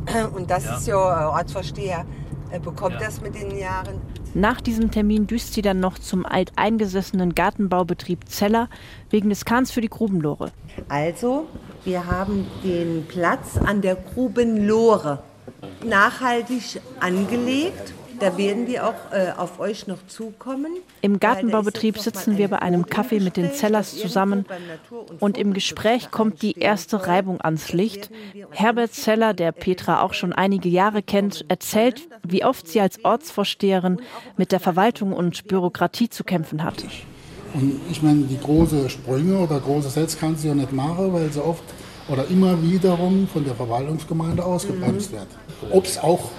Und 0.35 0.51
das 0.51 0.65
Ja. 0.65 0.77
ist 0.77 0.87
ja, 0.87 1.23
äh, 1.23 1.27
Ortsvorsteher 1.27 2.05
äh, 2.51 2.59
bekommt 2.61 2.95
Ja. 3.01 3.07
das 3.07 3.21
mit 3.21 3.35
den 3.35 3.57
Jahren. 3.57 4.01
Nach 4.35 4.61
diesem 4.61 4.91
Termin 4.91 5.27
düst 5.29 5.55
sie 5.55 5.63
dann 5.63 5.79
noch 5.79 5.99
zum 5.99 6.27
alteingesessenen 6.27 7.35
Gartenbaubetrieb 7.37 8.29
Zeller 8.29 8.69
wegen 9.11 9.29
des 9.29 9.45
Kahns 9.45 9.71
für 9.71 9.81
die 9.81 9.89
Grubenlore. 9.89 10.51
Also, 10.89 11.47
wir 11.85 12.07
haben 12.07 12.47
den 12.65 13.07
Platz 13.07 13.57
an 13.65 13.81
der 13.81 13.95
Grubenlore 13.95 15.21
nachhaltig 15.85 16.81
angelegt. 16.99 17.95
Da 18.21 18.37
werden 18.37 18.67
wir 18.67 18.87
auch 18.89 19.13
äh, 19.13 19.33
auf 19.37 19.61
euch 19.61 19.87
noch 19.87 20.05
zukommen. 20.07 20.73
Im 21.01 21.21
Gartenbaubetrieb 21.21 21.99
sitzen 21.99 22.39
wir 22.39 22.49
bei 22.49 22.61
einem 22.61 22.87
Kaffee 22.87 23.21
mit 23.21 23.37
den 23.37 23.53
Zellers 23.53 23.97
zusammen 23.97 24.47
und 25.21 25.39
im 25.39 25.53
Gespräch 25.53 26.11
kommt 26.11 26.43
die 26.43 26.59
erste. 26.59 27.05
Reibung 27.07 27.41
ans 27.41 27.73
Licht. 27.73 28.11
Herbert 28.51 28.93
Zeller, 28.93 29.35
der 29.35 29.53
Petra 29.53 30.03
auch 30.03 30.15
schon 30.15 30.33
einige 30.33 30.69
Jahre 30.69 31.03
kennt, 31.03 31.45
erzählt, 31.49 32.09
wie 32.23 32.45
oft 32.45 32.69
sie 32.69 32.81
als 32.81 33.05
Ortsvorsteherin 33.05 34.01
mit 34.37 34.53
der 34.53 34.61
Verwaltung 34.61 35.13
und 35.13 35.47
Bürokratie 35.47 36.09
zu 36.09 36.25
kämpfen 36.25 36.63
hat. 36.63 36.85
Und 37.55 37.81
ich 37.91 38.03
meine, 38.03 38.23
die 38.23 38.39
großen 38.39 38.89
Sprünge 38.91 39.39
oder 39.39 39.61
große 39.61 39.91
Sets 39.91 40.19
kannst 40.19 40.45
du 40.45 40.49
ja 40.49 40.55
nicht 40.55 40.73
machen, 40.73 41.13
weil 41.13 41.31
sie 41.31 41.45
oft 41.45 41.63
oder 42.09 42.27
immer 42.29 42.61
wiederum 42.63 43.29
von 43.29 43.45
der 43.45 43.55
Verwaltungsgemeinde 43.55 44.45
ausgebremst 44.45 45.13
wird. 45.13 45.29
Ob 45.71 45.85
es 45.85 45.99
auch 45.99 46.31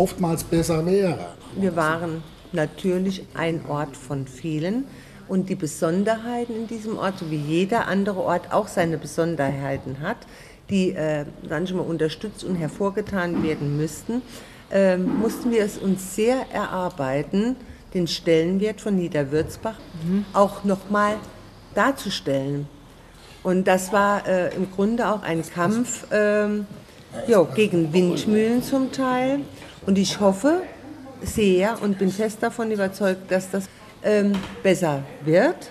oftmals 0.00 0.42
besser 0.42 0.84
wäre. 0.86 1.18
Wir 1.56 1.76
waren 1.76 2.22
natürlich 2.52 3.26
ein 3.34 3.60
Ort 3.68 3.96
von 3.96 4.26
vielen. 4.26 4.86
Und 5.28 5.48
die 5.48 5.54
Besonderheiten 5.54 6.56
in 6.56 6.66
diesem 6.66 6.98
Ort, 6.98 7.20
so 7.20 7.30
wie 7.30 7.36
jeder 7.36 7.86
andere 7.86 8.20
Ort 8.20 8.52
auch 8.52 8.66
seine 8.66 8.98
Besonderheiten 8.98 10.00
hat, 10.00 10.16
die 10.70 10.90
äh, 10.90 11.24
manchmal 11.48 11.84
unterstützt 11.84 12.42
und 12.42 12.56
hervorgetan 12.56 13.44
werden 13.44 13.76
müssten, 13.76 14.22
äh, 14.72 14.96
mussten 14.96 15.52
wir 15.52 15.62
es 15.62 15.78
uns 15.78 16.16
sehr 16.16 16.46
erarbeiten, 16.52 17.54
den 17.94 18.08
Stellenwert 18.08 18.80
von 18.80 18.96
Niederwürzbach 18.96 19.78
mhm. 20.04 20.24
auch 20.32 20.64
nochmal 20.64 21.14
darzustellen. 21.76 22.66
Und 23.44 23.68
das 23.68 23.92
war 23.92 24.26
äh, 24.26 24.54
im 24.56 24.70
Grunde 24.72 25.08
auch 25.08 25.22
ein 25.22 25.42
Kampf 25.48 26.06
ähm, 26.10 26.66
jo, 27.28 27.46
gegen 27.54 27.92
Windmühlen 27.92 28.62
zum 28.64 28.90
Teil. 28.90 29.40
Und 29.86 29.98
ich 29.98 30.20
hoffe 30.20 30.62
sehr 31.22 31.80
und 31.82 31.98
bin 31.98 32.10
fest 32.10 32.38
davon 32.42 32.70
überzeugt, 32.70 33.30
dass 33.30 33.50
das 33.50 33.64
ähm, 34.02 34.32
besser 34.62 35.02
wird. 35.24 35.70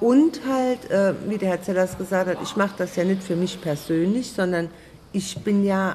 Und 0.00 0.40
halt, 0.48 0.90
äh, 0.90 1.14
wie 1.26 1.38
der 1.38 1.50
Herr 1.50 1.62
Zellers 1.62 1.98
gesagt 1.98 2.28
hat, 2.28 2.38
ich 2.42 2.56
mache 2.56 2.74
das 2.78 2.94
ja 2.96 3.04
nicht 3.04 3.22
für 3.22 3.34
mich 3.34 3.60
persönlich, 3.60 4.32
sondern 4.32 4.68
ich 5.12 5.38
bin 5.38 5.64
ja 5.64 5.94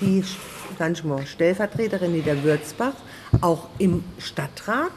die 0.00 0.24
mal, 1.04 1.24
Stellvertreterin 1.24 2.12
Niederwürzbach, 2.12 2.94
auch 3.40 3.68
im 3.78 4.02
Stadtrat. 4.18 4.92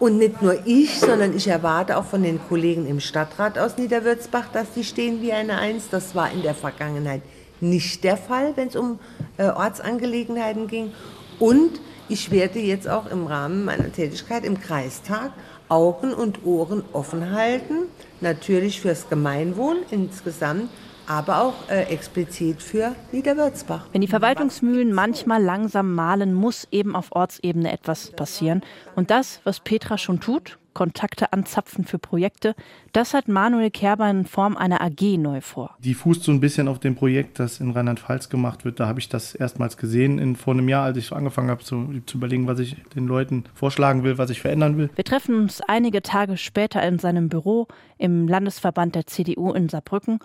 Und 0.00 0.18
nicht 0.18 0.42
nur 0.42 0.66
ich, 0.66 0.98
sondern 0.98 1.36
ich 1.36 1.48
erwarte 1.48 1.96
auch 1.96 2.04
von 2.04 2.22
den 2.22 2.40
Kollegen 2.48 2.86
im 2.86 3.00
Stadtrat 3.00 3.58
aus 3.58 3.78
Niederwürzbach, 3.78 4.46
dass 4.52 4.74
sie 4.74 4.84
stehen 4.84 5.22
wie 5.22 5.32
eine 5.32 5.58
Eins. 5.58 5.84
Das 5.90 6.14
war 6.14 6.30
in 6.30 6.42
der 6.42 6.54
Vergangenheit 6.54 7.22
nicht 7.60 8.04
der 8.04 8.16
Fall, 8.16 8.56
wenn 8.56 8.68
es 8.68 8.76
um 8.76 8.98
äh, 9.36 9.44
Ortsangelegenheiten 9.44 10.66
ging. 10.66 10.92
Und 11.38 11.80
ich 12.08 12.30
werde 12.30 12.58
jetzt 12.58 12.88
auch 12.88 13.10
im 13.10 13.26
Rahmen 13.26 13.64
meiner 13.64 13.92
Tätigkeit 13.92 14.44
im 14.44 14.60
Kreistag 14.60 15.32
Augen 15.68 16.14
und 16.14 16.46
Ohren 16.46 16.82
offen 16.92 17.32
halten, 17.32 17.88
natürlich 18.20 18.80
fürs 18.80 19.08
Gemeinwohl 19.08 19.84
insgesamt, 19.90 20.70
aber 21.06 21.42
auch 21.42 21.54
äh, 21.68 21.84
explizit 21.84 22.62
für 22.62 22.94
Niederwürzbach. 23.12 23.86
Wenn 23.92 24.00
die 24.00 24.08
Verwaltungsmühlen 24.08 24.92
manchmal 24.92 25.42
langsam 25.42 25.94
malen, 25.94 26.34
muss 26.34 26.68
eben 26.70 26.94
auf 26.94 27.12
Ortsebene 27.12 27.72
etwas 27.72 28.10
passieren. 28.10 28.62
Und 28.94 29.10
das, 29.10 29.40
was 29.44 29.60
Petra 29.60 29.96
schon 29.98 30.20
tut, 30.20 30.58
Kontakte 30.78 31.32
anzapfen 31.32 31.84
für 31.84 31.98
Projekte, 31.98 32.54
das 32.92 33.12
hat 33.12 33.26
Manuel 33.26 33.72
Kerber 33.72 34.08
in 34.08 34.26
Form 34.26 34.56
einer 34.56 34.80
AG 34.80 35.18
neu 35.18 35.40
vor. 35.40 35.76
Die 35.80 35.92
fußt 35.92 36.22
so 36.22 36.30
ein 36.30 36.38
bisschen 36.38 36.68
auf 36.68 36.78
dem 36.78 36.94
Projekt, 36.94 37.40
das 37.40 37.58
in 37.58 37.72
Rheinland-Pfalz 37.72 38.28
gemacht 38.28 38.64
wird. 38.64 38.78
Da 38.78 38.86
habe 38.86 39.00
ich 39.00 39.08
das 39.08 39.34
erstmals 39.34 39.76
gesehen 39.76 40.20
in, 40.20 40.36
vor 40.36 40.54
einem 40.54 40.68
Jahr, 40.68 40.84
als 40.84 40.96
ich 40.96 41.06
so 41.06 41.16
angefangen 41.16 41.50
habe 41.50 41.64
zu, 41.64 42.00
zu 42.06 42.18
überlegen, 42.18 42.46
was 42.46 42.60
ich 42.60 42.76
den 42.94 43.08
Leuten 43.08 43.42
vorschlagen 43.54 44.04
will, 44.04 44.18
was 44.18 44.30
ich 44.30 44.40
verändern 44.40 44.76
will. 44.76 44.88
Wir 44.94 45.02
treffen 45.02 45.34
uns 45.34 45.60
einige 45.62 46.00
Tage 46.00 46.36
später 46.36 46.80
in 46.86 47.00
seinem 47.00 47.28
Büro 47.28 47.66
im 47.98 48.28
Landesverband 48.28 48.94
der 48.94 49.08
CDU 49.08 49.52
in 49.52 49.68
Saarbrücken 49.68 50.20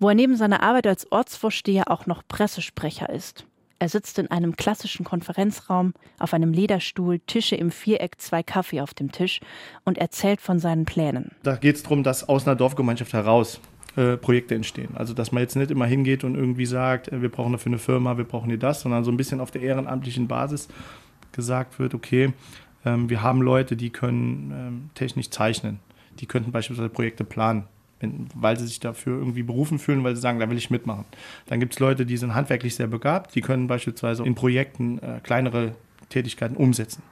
wo 0.00 0.08
er 0.08 0.14
neben 0.14 0.36
seiner 0.36 0.62
Arbeit 0.62 0.86
als 0.86 1.10
Ortsvorsteher 1.10 1.90
auch 1.90 2.06
noch 2.06 2.22
Pressesprecher 2.28 3.10
ist. 3.10 3.44
Er 3.80 3.88
sitzt 3.88 4.18
in 4.18 4.28
einem 4.30 4.56
klassischen 4.56 5.04
Konferenzraum, 5.04 5.94
auf 6.18 6.34
einem 6.34 6.52
Lederstuhl, 6.52 7.20
Tische 7.20 7.54
im 7.54 7.70
Viereck, 7.70 8.20
zwei 8.20 8.42
Kaffee 8.42 8.80
auf 8.80 8.92
dem 8.92 9.12
Tisch 9.12 9.40
und 9.84 9.98
erzählt 9.98 10.40
von 10.40 10.58
seinen 10.58 10.84
Plänen. 10.84 11.30
Da 11.44 11.54
geht 11.54 11.76
es 11.76 11.82
darum, 11.84 12.02
dass 12.02 12.28
aus 12.28 12.46
einer 12.46 12.56
Dorfgemeinschaft 12.56 13.12
heraus 13.12 13.60
äh, 13.96 14.16
Projekte 14.16 14.56
entstehen. 14.56 14.96
Also 14.96 15.14
dass 15.14 15.30
man 15.30 15.42
jetzt 15.42 15.54
nicht 15.54 15.70
immer 15.70 15.86
hingeht 15.86 16.24
und 16.24 16.34
irgendwie 16.34 16.66
sagt, 16.66 17.08
äh, 17.08 17.22
wir 17.22 17.28
brauchen 17.28 17.52
dafür 17.52 17.70
eine 17.70 17.78
Firma, 17.78 18.16
wir 18.16 18.24
brauchen 18.24 18.48
hier 18.48 18.58
das, 18.58 18.80
sondern 18.80 19.04
so 19.04 19.12
ein 19.12 19.16
bisschen 19.16 19.40
auf 19.40 19.52
der 19.52 19.62
ehrenamtlichen 19.62 20.26
Basis 20.26 20.68
gesagt 21.30 21.78
wird, 21.78 21.94
okay, 21.94 22.32
ähm, 22.84 23.08
wir 23.08 23.22
haben 23.22 23.42
Leute, 23.42 23.76
die 23.76 23.90
können 23.90 24.50
ähm, 24.52 24.90
technisch 24.94 25.30
zeichnen, 25.30 25.78
die 26.18 26.26
könnten 26.26 26.50
beispielsweise 26.50 26.88
Projekte 26.88 27.22
planen 27.22 27.64
wenn, 28.00 28.28
weil 28.34 28.58
sie 28.58 28.66
sich 28.66 28.80
dafür 28.80 29.18
irgendwie 29.18 29.42
berufen 29.42 29.78
fühlen, 29.78 30.04
weil 30.04 30.14
sie 30.14 30.22
sagen, 30.22 30.38
da 30.38 30.48
will 30.48 30.56
ich 30.56 30.70
mitmachen. 30.70 31.04
Dann 31.46 31.60
gibt 31.60 31.74
es 31.74 31.80
Leute, 31.80 32.06
die 32.06 32.16
sind 32.16 32.34
handwerklich 32.34 32.74
sehr 32.74 32.86
begabt, 32.86 33.34
die 33.34 33.40
können 33.40 33.66
beispielsweise 33.66 34.24
in 34.24 34.34
Projekten 34.34 34.98
äh, 34.98 35.20
kleinere 35.22 35.74
Tätigkeiten 36.08 36.56
umsetzen. 36.56 37.02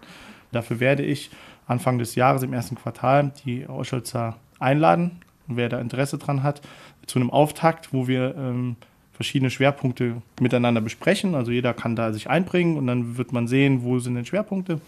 Dafür 0.52 0.80
werde 0.80 1.02
ich 1.02 1.30
Anfang 1.66 1.98
des 1.98 2.14
Jahres 2.14 2.42
im 2.42 2.52
ersten 2.52 2.76
Quartal 2.76 3.32
die 3.44 3.66
Oscholzer 3.68 4.36
einladen, 4.58 5.20
wer 5.48 5.68
da 5.68 5.80
Interesse 5.80 6.18
dran 6.18 6.42
hat, 6.42 6.62
zu 7.06 7.18
einem 7.18 7.30
Auftakt, 7.30 7.92
wo 7.92 8.08
wir 8.08 8.34
ähm, 8.36 8.76
verschiedene 9.12 9.50
Schwerpunkte 9.50 10.22
miteinander 10.40 10.80
besprechen. 10.80 11.34
Also 11.34 11.50
jeder 11.50 11.74
kann 11.74 11.96
da 11.96 12.12
sich 12.12 12.28
einbringen 12.28 12.76
und 12.76 12.86
dann 12.86 13.16
wird 13.16 13.32
man 13.32 13.48
sehen, 13.48 13.82
wo 13.82 13.98
sind 13.98 14.14
denn 14.14 14.26
Schwerpunkte 14.26 14.80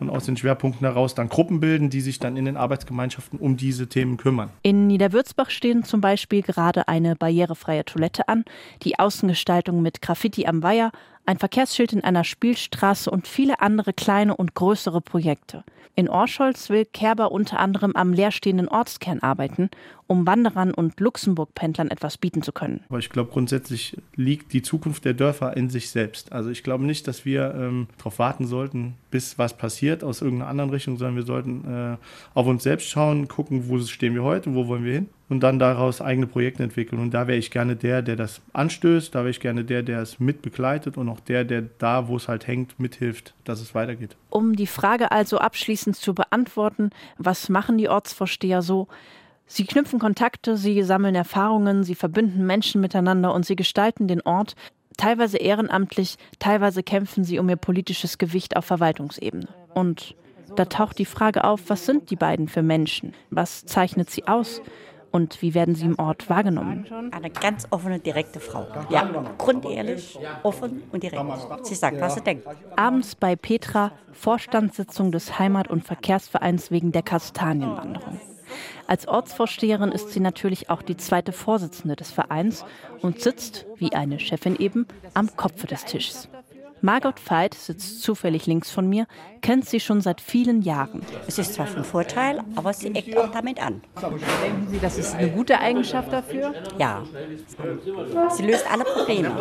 und 0.00 0.10
aus 0.10 0.26
den 0.26 0.36
Schwerpunkten 0.36 0.86
heraus 0.86 1.14
dann 1.14 1.28
Gruppen 1.28 1.60
bilden, 1.60 1.90
die 1.90 2.00
sich 2.00 2.18
dann 2.18 2.36
in 2.36 2.44
den 2.44 2.56
Arbeitsgemeinschaften 2.56 3.38
um 3.38 3.56
diese 3.56 3.88
Themen 3.88 4.16
kümmern. 4.16 4.50
In 4.62 4.86
Niederwürzbach 4.86 5.50
stehen 5.50 5.84
zum 5.84 6.00
Beispiel 6.00 6.42
gerade 6.42 6.88
eine 6.88 7.16
barrierefreie 7.16 7.84
Toilette 7.84 8.28
an, 8.28 8.44
die 8.82 8.98
Außengestaltung 8.98 9.82
mit 9.82 10.02
Graffiti 10.02 10.46
am 10.46 10.62
Weiher, 10.62 10.90
ein 11.26 11.38
Verkehrsschild 11.38 11.92
in 11.92 12.04
einer 12.04 12.24
Spielstraße 12.24 13.10
und 13.10 13.26
viele 13.26 13.60
andere 13.60 13.92
kleine 13.92 14.36
und 14.36 14.54
größere 14.54 15.00
Projekte. 15.00 15.64
In 15.96 16.08
Orscholz 16.08 16.70
will 16.70 16.84
Kerber 16.84 17.30
unter 17.30 17.60
anderem 17.60 17.92
am 17.94 18.12
leerstehenden 18.12 18.68
Ortskern 18.68 19.20
arbeiten, 19.20 19.70
um 20.06 20.26
Wanderern 20.26 20.72
und 20.72 21.00
Luxemburg-Pendlern 21.00 21.90
etwas 21.90 22.18
bieten 22.18 22.42
zu 22.42 22.52
können. 22.52 22.84
Aber 22.88 22.98
ich 22.98 23.10
glaube, 23.10 23.30
grundsätzlich 23.30 23.96
liegt 24.14 24.52
die 24.52 24.62
Zukunft 24.62 25.04
der 25.04 25.14
Dörfer 25.14 25.56
in 25.56 25.70
sich 25.70 25.90
selbst. 25.90 26.32
Also 26.32 26.50
ich 26.50 26.62
glaube 26.62 26.84
nicht, 26.84 27.08
dass 27.08 27.24
wir 27.24 27.54
ähm, 27.54 27.88
darauf 27.98 28.18
warten 28.18 28.46
sollten, 28.46 28.94
bis 29.10 29.38
was 29.38 29.56
passiert 29.56 30.04
aus 30.04 30.20
irgendeiner 30.20 30.50
anderen 30.50 30.70
Richtung, 30.70 30.98
sondern 30.98 31.16
wir 31.16 31.24
sollten 31.24 31.64
äh, 31.64 31.96
auf 32.34 32.46
uns 32.46 32.62
selbst 32.62 32.88
schauen, 32.88 33.28
gucken, 33.28 33.68
wo 33.68 33.78
stehen 33.78 34.14
wir 34.14 34.22
heute, 34.22 34.54
wo 34.54 34.66
wollen 34.68 34.84
wir 34.84 34.92
hin 34.92 35.08
und 35.28 35.40
dann 35.40 35.58
daraus 35.58 36.00
eigene 36.00 36.26
Projekte 36.26 36.62
entwickeln. 36.62 37.00
Und 37.00 37.12
da 37.12 37.26
wäre 37.26 37.38
ich 37.38 37.50
gerne 37.50 37.76
der, 37.76 38.02
der 38.02 38.16
das 38.16 38.42
anstößt, 38.52 39.14
da 39.14 39.20
wäre 39.20 39.30
ich 39.30 39.40
gerne 39.40 39.64
der, 39.64 39.82
der 39.82 40.00
es 40.00 40.20
mitbegleitet 40.20 40.96
und 40.96 41.08
auch 41.08 41.20
der, 41.20 41.44
der 41.44 41.62
da, 41.62 42.08
wo 42.08 42.16
es 42.16 42.28
halt 42.28 42.46
hängt, 42.46 42.78
mithilft, 42.78 43.34
dass 43.44 43.60
es 43.60 43.74
weitergeht. 43.74 44.16
Um 44.30 44.54
die 44.56 44.66
Frage 44.66 45.10
also 45.12 45.38
abschließend 45.38 45.96
zu 45.96 46.14
beantworten, 46.14 46.90
was 47.18 47.48
machen 47.48 47.78
die 47.78 47.88
Ortsvorsteher 47.88 48.62
so? 48.62 48.88
Sie 49.46 49.64
knüpfen 49.64 49.98
Kontakte, 49.98 50.56
sie 50.56 50.82
sammeln 50.82 51.14
Erfahrungen, 51.14 51.84
sie 51.84 51.94
verbinden 51.94 52.46
Menschen 52.46 52.80
miteinander 52.80 53.34
und 53.34 53.44
sie 53.44 53.56
gestalten 53.56 54.08
den 54.08 54.22
Ort, 54.22 54.54
teilweise 54.96 55.38
ehrenamtlich, 55.38 56.16
teilweise 56.38 56.82
kämpfen 56.82 57.24
sie 57.24 57.38
um 57.38 57.48
ihr 57.48 57.56
politisches 57.56 58.18
Gewicht 58.18 58.56
auf 58.56 58.64
Verwaltungsebene. 58.64 59.48
Und 59.74 60.14
da 60.56 60.64
taucht 60.66 60.98
die 60.98 61.04
Frage 61.04 61.44
auf, 61.44 61.62
was 61.68 61.86
sind 61.86 62.10
die 62.10 62.16
beiden 62.16 62.48
für 62.48 62.62
Menschen? 62.62 63.12
Was 63.30 63.64
zeichnet 63.64 64.10
sie 64.10 64.26
aus? 64.26 64.62
Und 65.10 65.42
wie 65.42 65.54
werden 65.54 65.76
Sie 65.76 65.86
im 65.86 65.96
Ort 66.00 66.28
wahrgenommen? 66.28 66.88
Eine 67.12 67.30
ganz 67.30 67.68
offene, 67.70 68.00
direkte 68.00 68.40
Frau. 68.40 68.66
Ja, 68.90 69.08
grundehrlich, 69.38 70.18
offen 70.42 70.82
und 70.90 71.04
direkt. 71.04 71.22
Sie 71.62 71.76
sagt, 71.76 72.00
was 72.00 72.16
sie 72.16 72.20
denkt. 72.20 72.48
Abends 72.74 73.14
bei 73.14 73.36
Petra, 73.36 73.92
Vorstandssitzung 74.10 75.12
des 75.12 75.38
Heimat- 75.38 75.70
und 75.70 75.84
Verkehrsvereins 75.84 76.72
wegen 76.72 76.90
der 76.90 77.02
Kastanienwanderung. 77.02 78.18
Als 78.86 79.08
Ortsvorsteherin 79.08 79.92
ist 79.92 80.10
sie 80.10 80.20
natürlich 80.20 80.70
auch 80.70 80.82
die 80.82 80.96
zweite 80.96 81.32
Vorsitzende 81.32 81.96
des 81.96 82.10
Vereins 82.10 82.64
und 83.00 83.20
sitzt, 83.20 83.66
wie 83.76 83.92
eine 83.92 84.18
Chefin 84.18 84.56
eben, 84.56 84.86
am 85.14 85.34
Kopfe 85.36 85.66
des 85.66 85.84
Tisches. 85.84 86.28
Margot 86.84 87.18
Veit 87.30 87.54
sitzt 87.54 88.02
zufällig 88.02 88.44
links 88.44 88.70
von 88.70 88.86
mir, 88.86 89.06
kennt 89.40 89.66
sie 89.66 89.80
schon 89.80 90.02
seit 90.02 90.20
vielen 90.20 90.60
Jahren. 90.60 91.00
Es 91.26 91.38
ist 91.38 91.54
zwar 91.54 91.66
von 91.66 91.82
Vorteil, 91.82 92.40
aber 92.56 92.74
sie 92.74 92.94
eckt 92.94 93.16
auch 93.16 93.30
damit 93.30 93.58
an. 93.58 93.80
Denken 94.02 94.68
Sie, 94.70 94.78
das 94.78 94.98
ist 94.98 95.14
eine 95.14 95.30
gute 95.30 95.58
Eigenschaft 95.58 96.12
dafür? 96.12 96.52
Ja. 96.78 97.02
Sie 98.32 98.42
löst 98.42 98.70
alle 98.70 98.84
Probleme. 98.84 99.32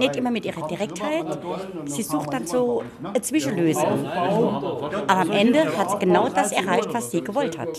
Nicht 0.00 0.16
immer 0.16 0.32
mit 0.32 0.44
ihrer 0.44 0.66
Direktheit. 0.66 1.38
Sie 1.84 2.02
sucht 2.02 2.32
dann 2.32 2.48
so 2.48 2.82
eine 3.00 3.22
Zwischenlösung. 3.22 4.04
Aber 4.04 5.20
am 5.20 5.30
Ende 5.30 5.78
hat 5.78 5.92
sie 5.92 5.98
genau 6.00 6.28
das 6.28 6.50
erreicht, 6.50 6.92
was 6.92 7.12
sie 7.12 7.22
gewollt 7.22 7.56
hat. 7.56 7.76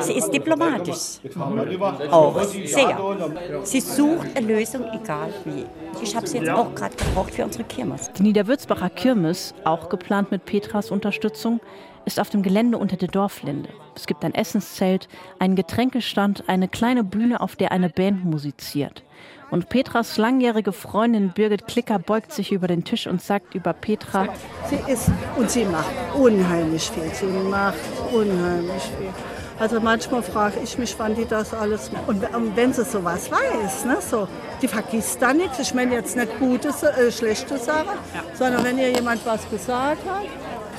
Sie 0.00 0.14
ist 0.14 0.32
diplomatisch. 0.32 1.20
Auch 2.10 2.42
sehr. 2.42 2.98
Sie 3.62 3.80
sucht 3.80 4.36
eine 4.36 4.46
Lösung, 4.48 4.84
egal 4.92 5.32
wie. 5.44 5.64
Ich 6.02 6.16
habe 6.16 6.26
sie 6.26 6.38
jetzt 6.38 6.50
auch 6.50 6.74
gerade 6.74 6.96
gebraucht 6.96 7.32
für 7.32 7.44
unsere 7.44 7.62
Kirche. 7.62 7.83
Kirmes. 7.84 8.10
Die 8.12 8.22
Niederwürzbacher 8.22 8.88
Kirmes, 8.88 9.54
auch 9.64 9.90
geplant 9.90 10.30
mit 10.30 10.46
Petras 10.46 10.90
Unterstützung, 10.90 11.60
ist 12.06 12.18
auf 12.18 12.30
dem 12.30 12.42
Gelände 12.42 12.78
unter 12.78 12.96
der 12.96 13.08
Dorflinde. 13.08 13.68
Es 13.94 14.06
gibt 14.06 14.24
ein 14.24 14.34
Essenszelt, 14.34 15.08
einen 15.38 15.54
Getränkestand, 15.54 16.44
eine 16.46 16.68
kleine 16.68 17.04
Bühne, 17.04 17.40
auf 17.40 17.56
der 17.56 17.72
eine 17.72 17.90
Band 17.90 18.24
musiziert. 18.24 19.02
Und 19.50 19.68
Petras 19.68 20.16
langjährige 20.16 20.72
Freundin 20.72 21.32
Birgit 21.34 21.66
Klicker 21.66 21.98
beugt 21.98 22.32
sich 22.32 22.52
über 22.52 22.68
den 22.68 22.84
Tisch 22.84 23.06
und 23.06 23.20
sagt 23.20 23.54
über 23.54 23.74
Petra: 23.74 24.28
Sie 24.68 24.90
ist 24.90 25.10
und 25.36 25.50
sie 25.50 25.64
macht 25.64 25.90
unheimlich 26.14 26.90
viel. 26.90 27.10
Sie 27.12 27.26
macht 27.26 27.76
unheimlich 28.12 28.82
viel. 28.82 29.33
Also 29.58 29.80
manchmal 29.80 30.22
frage 30.22 30.60
ich 30.62 30.78
mich, 30.78 30.94
wann 30.98 31.14
die 31.14 31.26
das 31.26 31.54
alles 31.54 31.90
Und 32.06 32.22
wenn 32.56 32.72
sie 32.72 32.84
sowas 32.84 33.30
weiß, 33.30 33.84
ne, 33.84 33.98
so, 34.00 34.26
die 34.60 34.68
vergisst 34.68 35.22
da 35.22 35.32
nichts. 35.32 35.58
Ich 35.60 35.74
meine 35.74 35.94
jetzt 35.94 36.16
nicht 36.16 36.38
gute, 36.38 36.68
äh, 36.68 37.12
schlechte 37.12 37.56
Sachen, 37.58 37.98
ja. 38.14 38.22
sondern 38.34 38.64
wenn 38.64 38.78
ihr 38.78 38.90
jemand 38.90 39.24
was 39.24 39.48
gesagt 39.50 40.02
hat, 40.08 40.24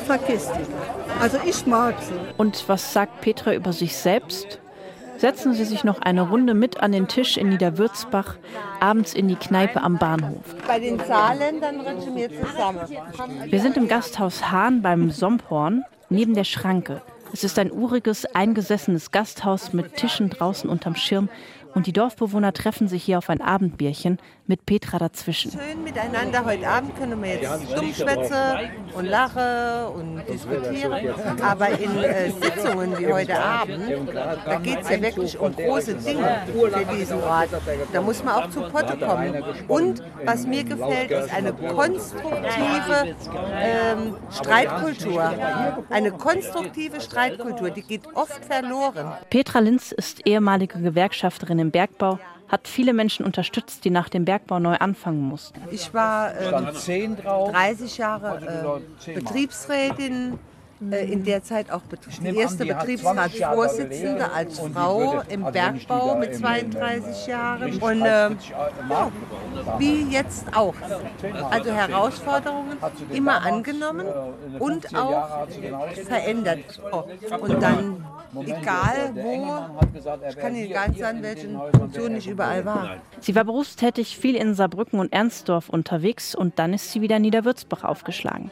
vergisst 0.06 0.52
die. 0.56 1.22
Also 1.22 1.38
ich 1.46 1.66
mag 1.66 1.96
sie. 2.02 2.14
Und 2.38 2.68
was 2.68 2.92
sagt 2.92 3.22
Petra 3.22 3.54
über 3.54 3.72
sich 3.72 3.96
selbst? 3.96 4.60
Setzen 5.18 5.54
Sie 5.54 5.64
sich 5.64 5.86
noch 5.86 6.02
eine 6.02 6.24
Runde 6.24 6.54
mit 6.54 6.82
an 6.82 6.92
den 6.92 7.08
Tisch 7.08 7.38
in 7.38 7.48
Niederwürzbach, 7.48 8.36
abends 8.82 9.14
in 9.14 9.30
die 9.30 9.38
Kneipe 9.38 9.82
am 9.82 9.98
Bahnhof. 9.98 10.44
Bei 10.68 10.78
den 10.78 11.00
Saarländern 11.00 11.80
rutschen 11.80 12.16
wir 12.18 12.30
zusammen. 12.30 12.82
Wir 13.46 13.60
sind 13.62 13.78
im 13.78 13.88
Gasthaus 13.88 14.52
Hahn 14.52 14.82
beim 14.82 15.12
Somphorn, 15.12 15.86
neben 16.10 16.34
der 16.34 16.44
Schranke. 16.44 17.02
Es 17.36 17.44
ist 17.44 17.60
ein 17.60 17.70
uriges, 17.70 18.24
eingesessenes 18.24 19.12
Gasthaus 19.12 19.74
mit 19.74 19.98
Tischen 19.98 20.30
draußen 20.30 20.70
unterm 20.70 20.96
Schirm. 20.96 21.28
Und 21.74 21.86
die 21.86 21.92
Dorfbewohner 21.92 22.54
treffen 22.54 22.88
sich 22.88 23.04
hier 23.04 23.18
auf 23.18 23.30
ein 23.30 23.42
Abendbierchen 23.42 24.20
mit 24.48 24.66
Petra 24.66 25.00
dazwischen. 25.00 25.52
Schön 25.52 25.84
miteinander. 25.84 26.46
Heute 26.46 26.68
Abend 26.68 26.96
können 26.96 27.22
wir 27.22 27.36
jetzt 27.36 27.76
dummschwätze 27.76 28.70
und 28.94 29.06
lache 29.06 29.90
und 29.90 30.22
diskutieren. 30.28 30.94
Aber 31.42 31.70
in 31.70 31.98
äh, 31.98 32.30
Sitzungen 32.30 32.98
wie 33.00 33.08
heute 33.12 33.40
Abend, 33.40 34.10
da 34.14 34.60
geht 34.60 34.82
es 34.82 34.90
ja 34.90 35.02
wirklich 35.02 35.40
um 35.40 35.56
große 35.56 35.96
Dinge 35.96 36.44
für 36.52 36.96
diesen 36.96 37.24
Ort. 37.24 37.50
Da 37.92 38.02
muss 38.02 38.24
man 38.24 38.36
auch 38.36 38.50
zu 38.50 38.62
Potte 38.62 38.98
kommen. 38.98 39.44
Und 39.68 40.04
was 40.24 40.46
mir 40.46 40.64
gefällt, 40.64 41.12
ist 41.12 41.34
eine 41.34 41.54
konstruktive 41.54 43.16
ähm, 43.56 44.16
Streitkultur. 44.30 45.34
Eine 45.90 46.12
konstruktive 46.12 47.02
Streitkultur, 47.02 47.72
die 47.72 47.82
geht 47.82 48.04
oft 48.14 48.46
verloren. 48.46 49.14
Petra 49.30 49.60
Linz 49.60 49.92
ist 49.92 50.26
ehemalige 50.28 50.80
Gewerkschafterin 50.80 51.60
im 51.60 51.72
Bergbau 51.72 52.20
hat 52.56 52.70
viele 52.70 52.94
Menschen 52.94 53.26
unterstützt, 53.26 53.84
die 53.84 53.90
nach 53.90 54.08
dem 54.08 54.24
Bergbau 54.24 54.60
neu 54.60 54.76
anfangen 54.76 55.22
mussten. 55.22 55.60
Ich 55.72 55.94
war 55.94 56.34
ähm, 56.40 57.14
30 57.52 57.98
Jahre 57.98 58.80
äh, 59.06 59.14
Betriebsrätin 59.14 60.40
äh, 60.90 61.12
in 61.12 61.26
der 61.26 61.44
Zeit 61.44 61.70
auch 61.70 61.82
die 62.22 62.38
erste 62.38 62.66
Betriebsratsvorsitzende 62.66 64.32
als 64.32 64.60
Frau 64.60 65.22
im 65.28 65.44
Bergbau 65.52 66.16
mit 66.16 66.34
32 66.34 67.28
Jahren. 67.28 67.74
Und 67.82 68.02
äh, 68.02 68.30
ja, 68.30 69.12
wie 69.78 70.04
jetzt 70.04 70.46
auch. 70.56 70.76
Also 71.52 71.72
Herausforderungen 71.72 72.78
immer 73.12 73.46
angenommen 73.46 74.08
und 74.60 74.96
auch 74.96 75.46
verändert. 76.08 76.80
Und 77.42 77.62
dann 77.62 78.06
egal 78.46 79.12
wo, 79.14 80.28
ich 80.30 80.38
kann 80.38 80.56
Ihnen 80.56 80.72
gar 80.72 80.88
nicht 80.88 81.00
sagen, 81.00 81.22
welchen 81.22 81.60
Funktion 81.78 82.16
ich 82.16 82.28
überall 82.28 82.66
war. 82.66 82.98
Sie 83.20 83.36
war 83.36 83.44
berufstätig, 83.44 84.18
viel 84.18 84.36
in 84.36 84.56
Saarbrücken 84.56 85.00
und 85.00 85.14
Ernstdorf 85.14 85.70
unterwegs 85.70 86.36
und 86.36 86.60
dann 86.60 86.74
ist 86.74 86.92
sie 86.92 87.02
wieder 87.02 87.18
in 87.18 87.24
Niederwürzbach 87.24 87.84
aufgeschlagen. 87.84 88.52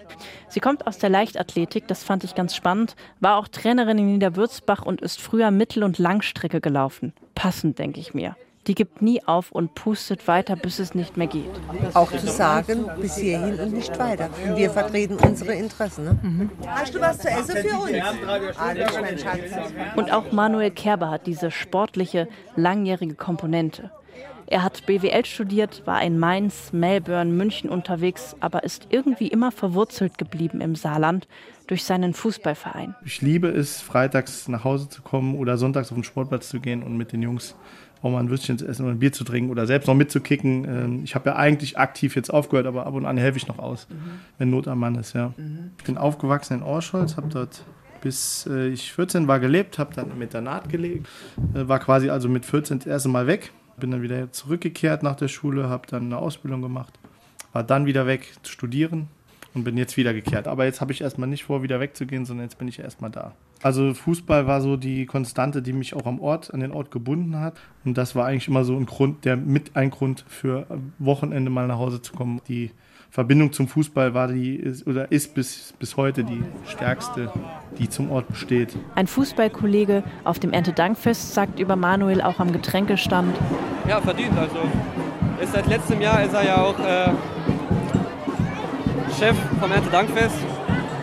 Sie 0.50 0.60
kommt 0.60 0.88
aus 0.88 0.98
der 0.98 1.10
Leichtathletik, 1.10 1.88
das 1.88 2.04
fand 2.04 2.24
ich 2.24 2.36
ganz 2.36 2.56
spannend, 2.56 2.96
war 3.20 3.38
auch 3.38 3.48
Trainerin 3.48 3.98
in 3.98 4.14
Niederwürzbach 4.14 4.86
und 4.86 5.02
ist 5.02 5.22
früher 5.22 5.52
Mittel- 5.52 5.84
und 5.84 6.00
Langstrecke 6.00 6.62
gelaufen. 6.62 7.14
Passend, 7.36 7.80
denke 7.80 8.00
ich 8.00 8.14
mir 8.14 8.36
die 8.68 8.76
gibt 8.76 9.02
nie 9.02 9.24
auf 9.26 9.52
und 9.52 9.76
pustet 9.76 10.28
weiter, 10.28 10.56
bis 10.56 10.80
es 10.80 10.96
nicht 10.96 11.18
mehr 11.18 11.28
geht. 11.28 11.50
Auch 11.94 12.12
zu 12.12 12.28
sagen, 12.28 12.86
bis 13.00 13.18
hierhin 13.18 13.60
und 13.60 13.74
nicht 13.74 13.98
weiter. 14.00 14.30
Wir 14.56 14.70
vertreten 14.70 15.18
unsere 15.18 15.54
Interessen. 15.54 16.06
Ne? 16.06 16.20
Mhm. 16.22 16.50
Hast 16.66 16.96
du 16.96 17.02
was 17.02 17.20
zu 17.20 17.30
essen 17.30 17.58
für 17.58 17.78
uns? 17.78 18.58
Alles, 18.58 19.02
mein 19.02 19.18
Schatz. 19.18 19.40
Und 19.96 20.12
auch 20.12 20.32
Manuel 20.32 20.72
Kerber 20.72 21.10
hat 21.10 21.28
diese 21.28 21.52
sportliche, 21.52 22.28
langjährige 22.56 23.16
Komponente. 23.16 23.92
Er 24.46 24.62
hat 24.62 24.86
BWL 24.86 25.26
studiert, 25.26 25.84
war 25.86 26.02
in 26.02 26.20
Mainz, 26.20 26.74
Melbourne, 26.74 27.32
München 27.32 27.70
unterwegs, 27.70 28.36
aber 28.40 28.64
ist 28.64 28.88
irgendwie 28.90 29.28
immer 29.28 29.52
verwurzelt 29.52 30.18
geblieben 30.18 30.62
im 30.62 30.76
Saarland 30.76 31.28
durch 31.68 31.86
seinen 31.86 32.14
Fußballverein. 32.14 32.94
Ich 33.06 33.22
liebe 33.22 33.48
es, 33.48 33.82
freitags 33.82 34.48
nach 34.50 34.64
Hause 34.64 34.90
zu 34.90 35.02
kommen 35.02 35.36
oder 35.36 35.58
sonntags 35.58 35.92
auf 35.92 35.98
den 35.98 36.04
Sportplatz 36.04 36.50
zu 36.50 36.60
gehen 36.60 36.84
und 36.84 36.98
mit 36.98 37.14
den 37.14 37.22
Jungs 37.22 37.56
auch 38.04 38.12
mal 38.12 38.20
ein 38.20 38.30
Würstchen 38.30 38.58
zu 38.58 38.68
essen 38.68 38.84
oder 38.84 38.94
ein 38.94 39.00
Bier 39.00 39.14
zu 39.14 39.24
trinken 39.24 39.50
oder 39.50 39.66
selbst 39.66 39.88
noch 39.88 39.96
mitzukicken. 39.96 40.66
Ähm, 40.66 41.02
ich 41.04 41.16
habe 41.16 41.30
ja 41.30 41.36
eigentlich 41.38 41.78
aktiv 41.78 42.16
jetzt 42.16 42.32
aufgehört, 42.32 42.68
aber 42.68 42.86
ab 42.86 42.94
und 42.94 43.06
an 43.06 43.18
helfe 43.18 43.38
ich 43.38 43.48
noch 43.48 43.60
aus, 43.60 43.88
mhm. 43.90 44.20
wenn 44.38 44.50
Not 44.50 44.68
am 44.68 44.80
Mann 44.80 44.96
ist. 44.96 45.14
Ja. 45.14 45.34
Mhm. 45.38 45.72
Ich 45.78 45.86
bin 45.86 45.98
aufgewachsen 45.98 46.58
in 46.58 46.64
Orscholz, 46.64 47.16
habe 47.18 47.30
dort 47.30 47.64
bis 48.02 48.46
äh, 48.52 48.68
ich 48.68 48.92
14 48.92 49.28
war 49.28 49.40
gelebt, 49.40 49.80
habe 49.80 49.94
dann 49.96 50.18
mit 50.20 50.34
der 50.34 50.42
Naht 50.42 50.68
gelegt, 50.68 51.08
äh, 51.56 51.68
war 51.68 51.80
quasi 51.80 52.10
also 52.10 52.28
mit 52.28 52.46
14 52.46 52.80
das 52.80 52.88
erste 52.88 53.08
Mal 53.08 53.26
weg, 53.26 53.52
bin 53.78 53.92
dann 53.92 54.02
wieder 54.02 54.32
zurückgekehrt 54.34 55.02
nach 55.02 55.16
der 55.16 55.30
Schule, 55.30 55.70
habe 55.70 55.88
dann 55.88 56.04
eine 56.04 56.18
Ausbildung 56.18 56.62
gemacht, 56.62 56.94
war 57.54 57.64
dann 57.64 57.86
wieder 57.86 58.06
weg 58.06 58.34
zu 58.44 58.52
studieren 58.52 59.08
und 59.54 59.64
bin 59.64 59.78
jetzt 59.78 59.96
wieder 59.96 60.14
gekehrt. 60.14 60.50
Aber 60.50 60.66
jetzt 60.66 60.82
habe 60.82 60.92
ich 60.92 61.00
erstmal 61.00 61.30
nicht 61.30 61.46
vor, 61.46 61.64
wieder 61.64 61.80
wegzugehen, 61.80 62.26
sondern 62.26 62.48
jetzt 62.48 62.58
bin 62.58 62.68
ich 62.68 62.80
erstmal 62.80 63.12
da. 63.12 63.34
Also 63.64 63.94
Fußball 63.94 64.46
war 64.46 64.60
so 64.60 64.76
die 64.76 65.06
Konstante, 65.06 65.62
die 65.62 65.72
mich 65.72 65.96
auch 65.96 66.06
am 66.06 66.20
Ort, 66.20 66.54
an 66.54 66.60
den 66.60 66.74
Ort 66.74 66.92
gebunden 66.92 67.40
hat. 67.40 67.54
Und 67.86 67.98
das 67.98 68.14
war 68.14 68.26
eigentlich 68.26 68.50
immer 68.50 68.66
so 68.66 68.76
ein 68.76 68.86
Grund, 68.86 69.24
der 69.24 69.38
mit 69.38 69.78
ein 69.78 69.90
Grund 69.90 70.26
für 70.28 70.68
Wochenende 71.00 71.50
mal 71.50 71.66
nach 71.66 71.78
Hause 71.78 72.02
zu 72.02 72.14
kommen. 72.14 72.42
Die 72.50 72.72
Verbindung 73.10 73.54
zum 73.54 73.70
Fußball 73.70 74.14
war 74.14 74.28
die 74.28 74.56
ist, 74.56 74.86
oder 74.86 75.10
ist 75.14 75.34
bis, 75.34 75.74
bis 75.80 75.96
heute 75.96 76.26
die 76.26 76.44
stärkste, 76.66 77.32
die 77.80 77.88
zum 77.88 78.12
Ort 78.12 78.28
besteht. 78.28 78.76
Ein 78.96 79.08
Fußballkollege 79.08 80.04
auf 80.26 80.40
dem 80.40 80.52
Erntedankfest 80.52 81.34
sagt 81.34 81.58
über 81.58 81.78
Manuel 81.78 82.22
auch 82.22 82.40
am 82.40 82.52
Getränkestand. 82.52 83.34
Ja, 83.88 84.02
verdient. 84.02 84.38
Also 84.38 84.58
ist 85.42 85.54
seit 85.54 85.68
letztem 85.68 86.02
Jahr 86.02 86.22
ist 86.22 86.34
er 86.34 86.44
ja 86.44 86.58
auch 86.58 86.78
äh, 86.80 87.12
Chef 89.18 89.38
vom 89.62 89.72
Erntedankfest 89.72 90.36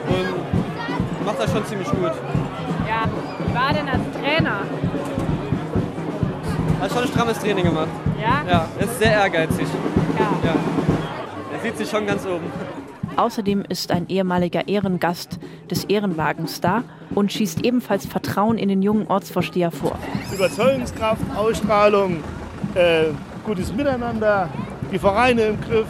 und 0.08 1.24
macht 1.24 1.38
das 1.38 1.50
schon 1.52 1.64
ziemlich 1.64 1.88
gut. 1.88 2.12
Ja, 3.00 3.08
wie 3.46 3.54
war 3.54 3.72
denn 3.72 3.88
als 3.88 4.02
Trainer? 4.12 4.60
Hat 6.80 6.92
schon 6.92 7.02
ein 7.02 7.08
strammes 7.08 7.38
Training 7.38 7.64
gemacht. 7.64 7.88
Ja? 8.20 8.44
Ja, 8.50 8.68
ist 8.78 8.98
sehr 8.98 9.12
ehrgeizig. 9.12 9.66
Ja. 10.18 10.48
ja. 10.48 10.54
Er 11.54 11.60
sieht 11.62 11.76
sich 11.78 11.88
schon 11.88 12.06
ganz 12.06 12.26
oben. 12.26 12.44
Außerdem 13.16 13.64
ist 13.68 13.90
ein 13.90 14.08
ehemaliger 14.08 14.68
Ehrengast 14.68 15.38
des 15.70 15.84
Ehrenwagens 15.84 16.60
da 16.60 16.84
und 17.14 17.32
schießt 17.32 17.64
ebenfalls 17.64 18.06
Vertrauen 18.06 18.56
in 18.56 18.68
den 18.68 18.82
jungen 18.82 19.06
Ortsvorsteher 19.08 19.70
vor. 19.70 19.98
Überzeugungskraft, 20.32 21.22
Ausstrahlung, 21.36 22.22
äh, 22.74 23.06
gutes 23.44 23.72
Miteinander, 23.72 24.48
die 24.92 24.98
Vereine 24.98 25.42
im 25.42 25.60
Griff. 25.60 25.86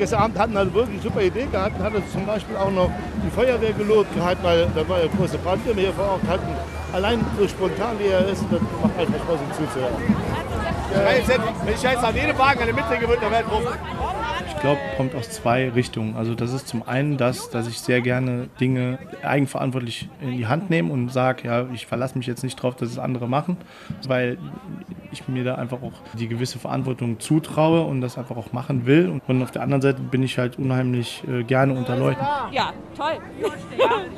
Gestern 0.00 0.22
Abend 0.22 0.38
hatten 0.38 0.56
also 0.56 0.72
wirklich 0.72 0.94
eine 0.94 1.02
super 1.02 1.20
Idee 1.20 1.44
gehabt. 1.44 1.78
Hatte 1.78 2.02
zum 2.10 2.24
Beispiel 2.24 2.56
auch 2.56 2.70
noch 2.70 2.90
die 3.22 3.30
Feuerwehr 3.30 3.74
gelobt 3.74 4.14
gehabt, 4.14 4.42
weil 4.42 4.66
da 4.74 4.88
war 4.88 4.98
ja 4.98 5.08
große 5.14 5.36
Brand, 5.36 5.60
den 5.66 5.76
wir 5.76 5.82
hier 5.84 5.92
vor 5.92 6.12
Ort 6.12 6.22
hatten. 6.26 6.48
Allein 6.90 7.20
so 7.38 7.46
spontan 7.46 7.98
wie 7.98 8.06
er 8.06 8.26
ist, 8.26 8.42
das 8.50 8.60
macht 8.80 8.98
einfach 8.98 9.20
Spaß, 9.20 9.40
ihm 9.44 9.52
zuzuhören. 9.52 9.92
Wenn 11.64 11.74
ich 11.74 11.82
jetzt 11.82 12.02
an 12.02 12.14
jedem 12.14 12.38
Wagen 12.38 12.60
eine 12.60 12.72
Mitte 12.72 12.96
gewinnt, 12.98 13.22
dann 13.22 13.30
wäre 13.30 13.44
glaube, 14.60 14.80
kommt 14.96 15.14
aus 15.14 15.30
zwei 15.30 15.70
Richtungen. 15.70 16.16
Also 16.16 16.34
das 16.34 16.52
ist 16.52 16.68
zum 16.68 16.86
einen 16.86 17.16
das, 17.16 17.50
dass 17.50 17.66
ich 17.66 17.80
sehr 17.80 18.00
gerne 18.00 18.48
Dinge 18.60 18.98
eigenverantwortlich 19.22 20.08
in 20.20 20.36
die 20.36 20.46
Hand 20.46 20.70
nehme 20.70 20.92
und 20.92 21.10
sage, 21.12 21.48
ja, 21.48 21.66
ich 21.72 21.86
verlasse 21.86 22.16
mich 22.16 22.26
jetzt 22.26 22.44
nicht 22.44 22.58
darauf, 22.58 22.76
dass 22.76 22.90
es 22.90 22.98
andere 22.98 23.28
machen, 23.28 23.56
weil 24.06 24.38
ich 25.12 25.26
mir 25.28 25.44
da 25.44 25.56
einfach 25.56 25.82
auch 25.82 25.92
die 26.14 26.28
gewisse 26.28 26.58
Verantwortung 26.58 27.18
zutraue 27.18 27.82
und 27.82 28.00
das 28.00 28.16
einfach 28.16 28.36
auch 28.36 28.52
machen 28.52 28.86
will. 28.86 29.20
Und 29.26 29.42
auf 29.42 29.50
der 29.50 29.62
anderen 29.62 29.82
Seite 29.82 30.00
bin 30.00 30.22
ich 30.22 30.38
halt 30.38 30.58
unheimlich 30.58 31.24
äh, 31.28 31.42
gerne 31.42 31.74
unter 31.74 31.96
Leuten. 31.96 32.24
Ja, 32.52 32.72
toll. 32.96 33.18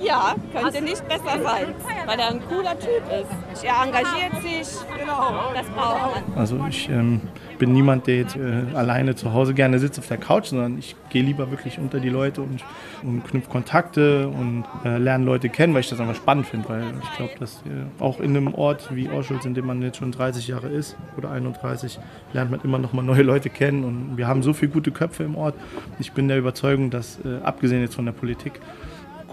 Ja, 0.03 0.35
könnte 0.53 0.83
nicht 0.83 1.07
besser 1.07 1.41
sein, 1.43 1.67
weil 2.07 2.19
er 2.19 2.31
ein 2.31 2.41
cooler 2.49 2.77
Typ 2.79 3.03
ist. 3.09 3.63
Er 3.63 3.85
engagiert 3.85 4.43
sich, 4.43 4.77
genau, 4.99 5.53
das 5.55 5.67
braucht 5.69 6.27
man. 6.27 6.37
Also 6.37 6.59
ich 6.69 6.89
ähm, 6.89 7.21
bin 7.63 7.75
niemand, 7.75 8.09
der 8.09 8.17
jetzt 8.17 8.35
äh, 8.35 8.75
alleine 8.75 9.15
zu 9.15 9.33
Hause 9.33 9.55
gerne 9.55 9.79
sitzt 9.79 9.97
auf 9.97 10.09
der 10.09 10.17
Couch, 10.17 10.47
sondern 10.47 10.79
ich 10.81 10.97
gehe 11.11 11.23
lieber 11.23 11.53
wirklich 11.53 11.79
unter 11.79 12.01
die 12.01 12.09
Leute 12.09 12.43
und, 12.43 12.65
und 13.05 13.25
knüpfe 13.25 13.49
Kontakte 13.49 14.27
und 14.27 14.65
äh, 14.85 14.99
lerne 14.99 15.25
Leute 15.25 15.49
kennen, 15.49 15.73
weil 15.73 15.83
ich 15.83 15.89
das 15.89 16.01
einfach 16.01 16.17
spannend 16.17 16.49
finde. 16.49 16.69
Weil 16.69 16.83
ich 17.01 17.17
glaube, 17.17 17.35
dass 17.39 17.59
äh, 17.59 18.03
auch 18.03 18.19
in 18.19 18.37
einem 18.37 18.53
Ort 18.53 18.93
wie 18.93 19.09
Orschulz, 19.09 19.45
in 19.45 19.55
dem 19.55 19.67
man 19.67 19.81
jetzt 19.81 19.99
schon 19.99 20.11
30 20.11 20.49
Jahre 20.49 20.71
ist 20.71 20.97
oder 21.17 21.31
31, 21.31 22.01
lernt 22.33 22.51
man 22.51 22.59
immer 22.65 22.81
noch 22.81 22.95
mal 22.95 23.03
neue 23.03 23.23
Leute 23.23 23.49
kennen. 23.49 23.85
Und 23.85 24.17
wir 24.17 24.27
haben 24.27 24.43
so 24.43 24.55
viele 24.55 24.73
gute 24.73 24.91
Köpfe 24.91 25.23
im 25.23 25.37
Ort. 25.37 25.55
Ich 26.01 26.11
bin 26.11 26.27
der 26.27 26.39
Überzeugung, 26.39 26.91
dass 26.91 27.21
äh, 27.25 27.45
abgesehen 27.45 27.81
jetzt 27.81 27.95
von 27.95 28.07
der 28.07 28.13
Politik, 28.13 28.61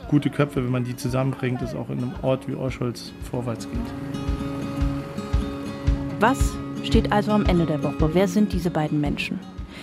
gute 0.08 0.30
Köpfe, 0.30 0.63
wenn 0.63 0.72
man 0.72 0.84
die 0.84 0.96
zusammenbringt, 0.96 1.63
es 1.63 1.74
auch 1.74 1.89
in 1.89 1.98
einem 1.98 2.13
Ort 2.22 2.48
wie 2.48 2.54
Orscholz 2.54 3.12
vorwärts 3.32 3.68
geht. 3.68 3.80
Was 6.20 6.56
steht 6.84 7.12
also 7.12 7.32
am 7.32 7.46
Ende 7.46 7.65
der 7.65 7.84
Woche. 7.84 8.13
Wer 8.13 8.28
sind 8.28 8.54
diese 8.54 8.70
beiden 8.70 9.02
Menschen? 9.02 9.39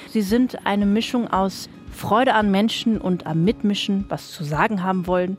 Sie 0.08 0.22
sind 0.22 0.66
eine 0.66 0.86
Mischung 0.86 1.28
aus 1.28 1.68
Freude 1.90 2.34
an 2.34 2.50
Menschen 2.50 3.00
und 3.00 3.26
am 3.26 3.44
Mitmischen, 3.44 4.04
was 4.08 4.30
zu 4.30 4.44
sagen 4.44 4.82
haben 4.82 5.06
wollen. 5.06 5.36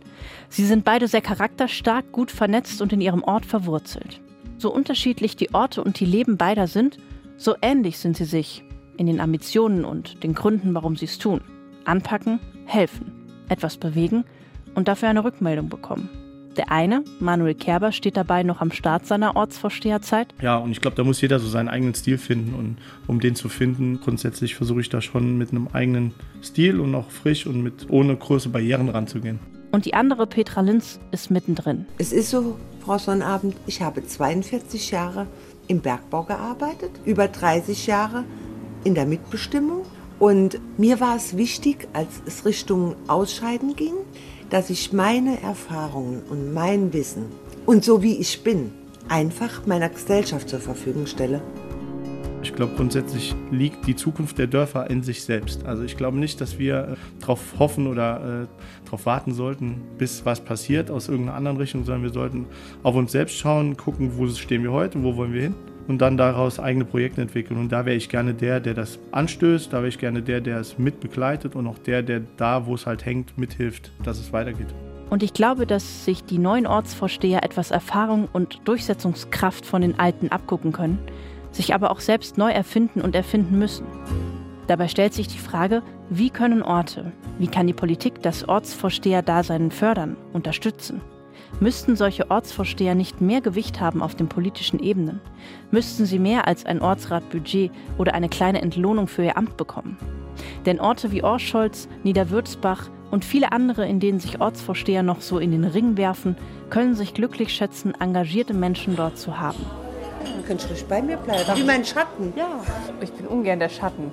Sie 0.49 0.65
sind 0.65 0.83
beide 0.83 1.07
sehr 1.07 1.21
charakterstark, 1.21 2.11
gut 2.11 2.31
vernetzt 2.31 2.81
und 2.81 2.93
in 2.93 3.01
ihrem 3.01 3.23
Ort 3.23 3.45
verwurzelt. 3.45 4.21
So 4.57 4.73
unterschiedlich 4.73 5.35
die 5.35 5.53
Orte 5.53 5.83
und 5.83 5.99
die 5.99 6.05
Leben 6.05 6.37
beider 6.37 6.67
sind, 6.67 6.97
so 7.37 7.55
ähnlich 7.61 7.99
sind 7.99 8.17
sie 8.17 8.25
sich 8.25 8.63
in 8.97 9.05
den 9.05 9.19
Ambitionen 9.19 9.85
und 9.85 10.23
den 10.23 10.33
Gründen, 10.33 10.73
warum 10.73 10.95
sie 10.95 11.05
es 11.05 11.19
tun. 11.19 11.41
Anpacken, 11.85 12.39
helfen, 12.65 13.11
etwas 13.49 13.77
bewegen 13.77 14.25
und 14.73 14.87
dafür 14.87 15.09
eine 15.09 15.23
Rückmeldung 15.23 15.69
bekommen. 15.69 16.09
Der 16.57 16.71
eine, 16.71 17.03
Manuel 17.19 17.53
Kerber, 17.53 17.91
steht 17.91 18.17
dabei 18.17 18.41
noch 18.41 18.61
am 18.61 18.71
Start 18.71 19.05
seiner 19.05 19.35
Ortsvorsteherzeit. 19.35 20.33
Ja, 20.41 20.57
und 20.57 20.71
ich 20.71 20.81
glaube, 20.81 20.95
da 20.95 21.03
muss 21.03 21.21
jeder 21.21 21.37
so 21.39 21.47
seinen 21.47 21.69
eigenen 21.69 21.93
Stil 21.93 22.17
finden. 22.17 22.55
Und 22.55 22.77
um 23.05 23.19
den 23.19 23.35
zu 23.35 23.47
finden, 23.47 23.99
grundsätzlich 24.01 24.55
versuche 24.55 24.81
ich 24.81 24.89
da 24.89 24.99
schon 24.99 25.37
mit 25.37 25.51
einem 25.51 25.67
eigenen 25.71 26.15
Stil 26.41 26.79
und 26.79 26.95
auch 26.95 27.11
frisch 27.11 27.45
und 27.45 27.61
mit 27.61 27.89
ohne 27.89 28.15
große 28.15 28.49
Barrieren 28.49 28.89
ranzugehen. 28.89 29.39
Und 29.71 29.85
die 29.85 29.93
andere 29.93 30.25
Petra 30.25 30.61
Linz 30.61 30.99
ist 31.11 31.29
mittendrin. 31.29 31.85
Es 31.99 32.11
ist 32.11 32.31
so, 32.31 32.57
Frau 32.83 32.97
Sonnabend, 32.97 33.55
ich 33.67 33.83
habe 33.83 34.03
42 34.03 34.89
Jahre 34.89 35.27
im 35.67 35.81
Bergbau 35.81 36.23
gearbeitet, 36.23 36.89
über 37.05 37.27
30 37.27 37.85
Jahre 37.85 38.23
in 38.83 38.95
der 38.95 39.05
Mitbestimmung. 39.05 39.83
Und 40.17 40.59
mir 40.79 40.99
war 40.99 41.15
es 41.15 41.37
wichtig, 41.37 41.87
als 41.93 42.23
es 42.25 42.45
Richtung 42.45 42.95
Ausscheiden 43.07 43.75
ging, 43.75 43.93
dass 44.49 44.69
ich 44.69 44.93
meine 44.93 45.41
Erfahrungen 45.41 46.21
und 46.29 46.53
mein 46.53 46.93
Wissen 46.93 47.25
und 47.65 47.83
so 47.83 48.01
wie 48.01 48.15
ich 48.17 48.43
bin, 48.43 48.71
einfach 49.09 49.65
meiner 49.65 49.89
Gesellschaft 49.89 50.49
zur 50.49 50.59
Verfügung 50.59 51.05
stelle. 51.05 51.41
Ich 52.43 52.53
glaube, 52.53 52.73
grundsätzlich 52.75 53.35
liegt 53.51 53.87
die 53.87 53.95
Zukunft 53.95 54.37
der 54.37 54.47
Dörfer 54.47 54.89
in 54.89 55.03
sich 55.03 55.23
selbst. 55.23 55.65
Also 55.65 55.83
ich 55.83 55.97
glaube 55.97 56.17
nicht, 56.17 56.39
dass 56.39 56.57
wir 56.57 56.89
äh, 56.89 56.95
darauf 57.19 57.59
hoffen 57.59 57.87
oder 57.87 58.43
äh, 58.43 58.85
darauf 58.85 59.05
warten 59.05 59.33
sollten, 59.33 59.81
bis 59.97 60.25
was 60.25 60.39
passiert 60.39 60.89
aus 60.89 61.09
irgendeiner 61.09 61.37
anderen 61.37 61.57
Richtung, 61.57 61.83
sondern 61.83 62.03
wir 62.03 62.11
sollten 62.11 62.45
auf 62.83 62.95
uns 62.95 63.11
selbst 63.11 63.37
schauen, 63.37 63.75
gucken, 63.75 64.11
wo 64.15 64.27
stehen 64.29 64.63
wir 64.63 64.71
heute, 64.71 65.03
wo 65.03 65.17
wollen 65.17 65.33
wir 65.33 65.41
hin 65.41 65.55
und 65.87 65.99
dann 65.99 66.17
daraus 66.17 66.59
eigene 66.59 66.85
Projekte 66.85 67.21
entwickeln. 67.21 67.59
Und 67.59 67.71
da 67.71 67.85
wäre 67.85 67.95
ich 67.95 68.09
gerne 68.09 68.33
der, 68.33 68.59
der 68.59 68.73
das 68.73 68.99
anstößt, 69.11 69.71
da 69.71 69.77
wäre 69.77 69.87
ich 69.87 69.99
gerne 69.99 70.21
der, 70.21 70.41
der 70.41 70.59
es 70.59 70.77
mitbegleitet 70.77 71.55
und 71.55 71.67
auch 71.67 71.77
der, 71.79 72.03
der 72.03 72.21
da, 72.37 72.65
wo 72.65 72.75
es 72.75 72.85
halt 72.85 73.05
hängt, 73.05 73.37
mithilft, 73.37 73.91
dass 74.03 74.19
es 74.19 74.33
weitergeht. 74.33 74.67
Und 75.09 75.23
ich 75.23 75.33
glaube, 75.33 75.65
dass 75.65 76.03
sich 76.03 76.25
die 76.25 76.37
neuen 76.37 76.67
Ortsvorsteher 76.67 77.43
etwas 77.43 77.71
Erfahrung 77.71 78.27
und 78.33 78.59
Durchsetzungskraft 78.65 79.65
von 79.65 79.81
den 79.81 79.97
alten 79.97 80.29
abgucken 80.29 80.73
können, 80.73 80.99
sich 81.51 81.73
aber 81.73 81.91
auch 81.91 82.01
selbst 82.01 82.37
neu 82.37 82.51
erfinden 82.51 83.01
und 83.01 83.15
erfinden 83.15 83.57
müssen. 83.57 83.85
Dabei 84.67 84.89
stellt 84.89 85.13
sich 85.13 85.29
die 85.29 85.37
Frage, 85.37 85.81
wie 86.09 86.29
können 86.29 86.61
Orte, 86.61 87.13
wie 87.39 87.47
kann 87.47 87.67
die 87.67 87.73
Politik 87.73 88.21
das 88.21 88.47
Ortsvorsteher-Dasein 88.47 89.71
fördern, 89.71 90.17
unterstützen? 90.33 91.01
Müssten 91.59 91.95
solche 91.95 92.29
Ortsvorsteher 92.29 92.95
nicht 92.95 93.21
mehr 93.21 93.41
Gewicht 93.41 93.79
haben 93.79 94.01
auf 94.01 94.15
den 94.15 94.29
politischen 94.29 94.79
Ebenen? 94.79 95.19
Müssten 95.71 96.05
sie 96.05 96.19
mehr 96.19 96.47
als 96.47 96.65
ein 96.65 96.81
Ortsratbudget 96.81 97.71
oder 97.97 98.13
eine 98.13 98.29
kleine 98.29 98.61
Entlohnung 98.61 99.07
für 99.07 99.23
ihr 99.23 99.37
Amt 99.37 99.57
bekommen? 99.57 99.97
Denn 100.65 100.79
Orte 100.79 101.11
wie 101.11 101.23
Orscholz, 101.23 101.87
Niederwürzbach 102.03 102.89
und 103.09 103.25
viele 103.25 103.51
andere, 103.51 103.87
in 103.87 103.99
denen 103.99 104.19
sich 104.19 104.39
Ortsvorsteher 104.39 105.03
noch 105.03 105.21
so 105.21 105.39
in 105.39 105.51
den 105.51 105.63
Ring 105.63 105.97
werfen, 105.97 106.35
können 106.69 106.95
sich 106.95 107.13
glücklich 107.13 107.53
schätzen, 107.53 107.93
engagierte 107.99 108.53
Menschen 108.53 108.95
dort 108.95 109.17
zu 109.17 109.39
haben. 109.39 109.65
Du 110.23 110.43
kannst 110.47 110.69
ruhig 110.69 110.85
bei 110.85 111.01
mir 111.01 111.17
bleiben. 111.17 111.43
Wie 111.55 111.63
mein 111.63 111.85
Schatten. 111.85 112.33
Ja. 112.35 112.61
Ich 113.01 113.11
bin 113.11 113.25
ungern 113.27 113.59
der 113.59 113.69
Schatten. 113.69 114.11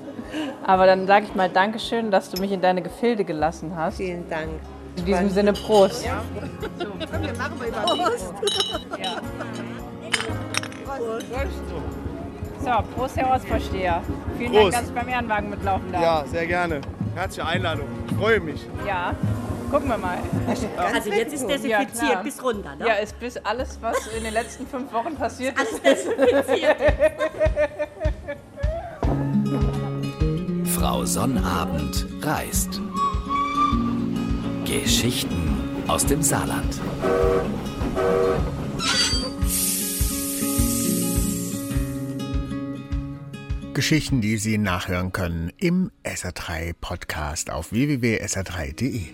Aber 0.65 0.87
dann 0.87 1.07
sage 1.07 1.27
ich 1.27 1.35
mal 1.35 1.49
Dankeschön, 1.49 2.11
dass 2.11 2.31
du 2.31 2.41
mich 2.41 2.53
in 2.53 2.61
deine 2.61 2.83
Gefilde 2.83 3.25
gelassen 3.25 3.73
hast. 3.77 3.99
Vielen 3.99 4.29
Dank. 4.29 4.51
In 4.97 5.05
diesem 5.05 5.31
Sinne 5.31 5.53
Prost. 5.53 6.05
Ja. 6.05 6.23
So, 6.79 6.87
komm, 7.11 7.23
wir 7.23 7.37
machen 7.37 7.59
mal 7.59 7.69
über 7.69 7.81
Prost. 7.81 8.33
Ja. 9.03 9.21
So, 12.61 12.85
Prost, 12.95 13.17
Herr 13.17 13.31
Ortsvorsteher. 13.31 14.03
Vielen 14.39 14.53
Prost. 14.53 14.65
Dank, 14.65 14.75
dass 14.75 14.89
ich 14.89 14.95
beim 14.95 15.09
Ehrenwagen 15.09 15.51
mitlaufen 15.51 15.93
darf. 15.93 16.03
Ja, 16.03 16.25
sehr 16.27 16.47
gerne. 16.47 16.81
Herzliche 17.15 17.47
Einladung. 17.47 17.87
Ich 18.09 18.17
freue 18.17 18.41
mich. 18.41 18.67
Ja. 18.87 19.15
Gucken 19.71 19.89
wir 19.89 19.99
mal. 19.99 20.19
Also 20.95 21.11
jetzt 21.11 21.35
ist 21.35 21.47
desinfiziert 21.49 22.13
Ja, 22.13 22.23
bis 22.23 22.43
runter, 22.43 22.77
ne? 22.77 22.87
Ja, 22.87 22.95
ist 22.95 23.19
bis 23.19 23.37
alles, 23.39 23.79
was 23.81 24.07
in 24.17 24.23
den 24.23 24.33
letzten 24.33 24.67
fünf 24.67 24.93
Wochen 24.93 25.17
passiert 25.17 25.57
ist. 25.61 25.85
Alles 25.85 26.05
desinfiziert. 26.05 26.77
Frau 30.77 31.05
Sonnabend 31.05 32.07
reist. 32.23 32.81
Geschichten 34.83 35.61
aus 35.87 36.05
dem 36.05 36.21
Saarland. 36.21 36.81
Geschichten, 43.73 44.21
die 44.21 44.37
Sie 44.37 44.59
nachhören 44.59 45.13
können 45.13 45.53
im 45.59 45.93
SR3 46.03 46.75
Podcast 46.81 47.51
auf 47.51 47.71
www.sr3.de. 47.71 49.05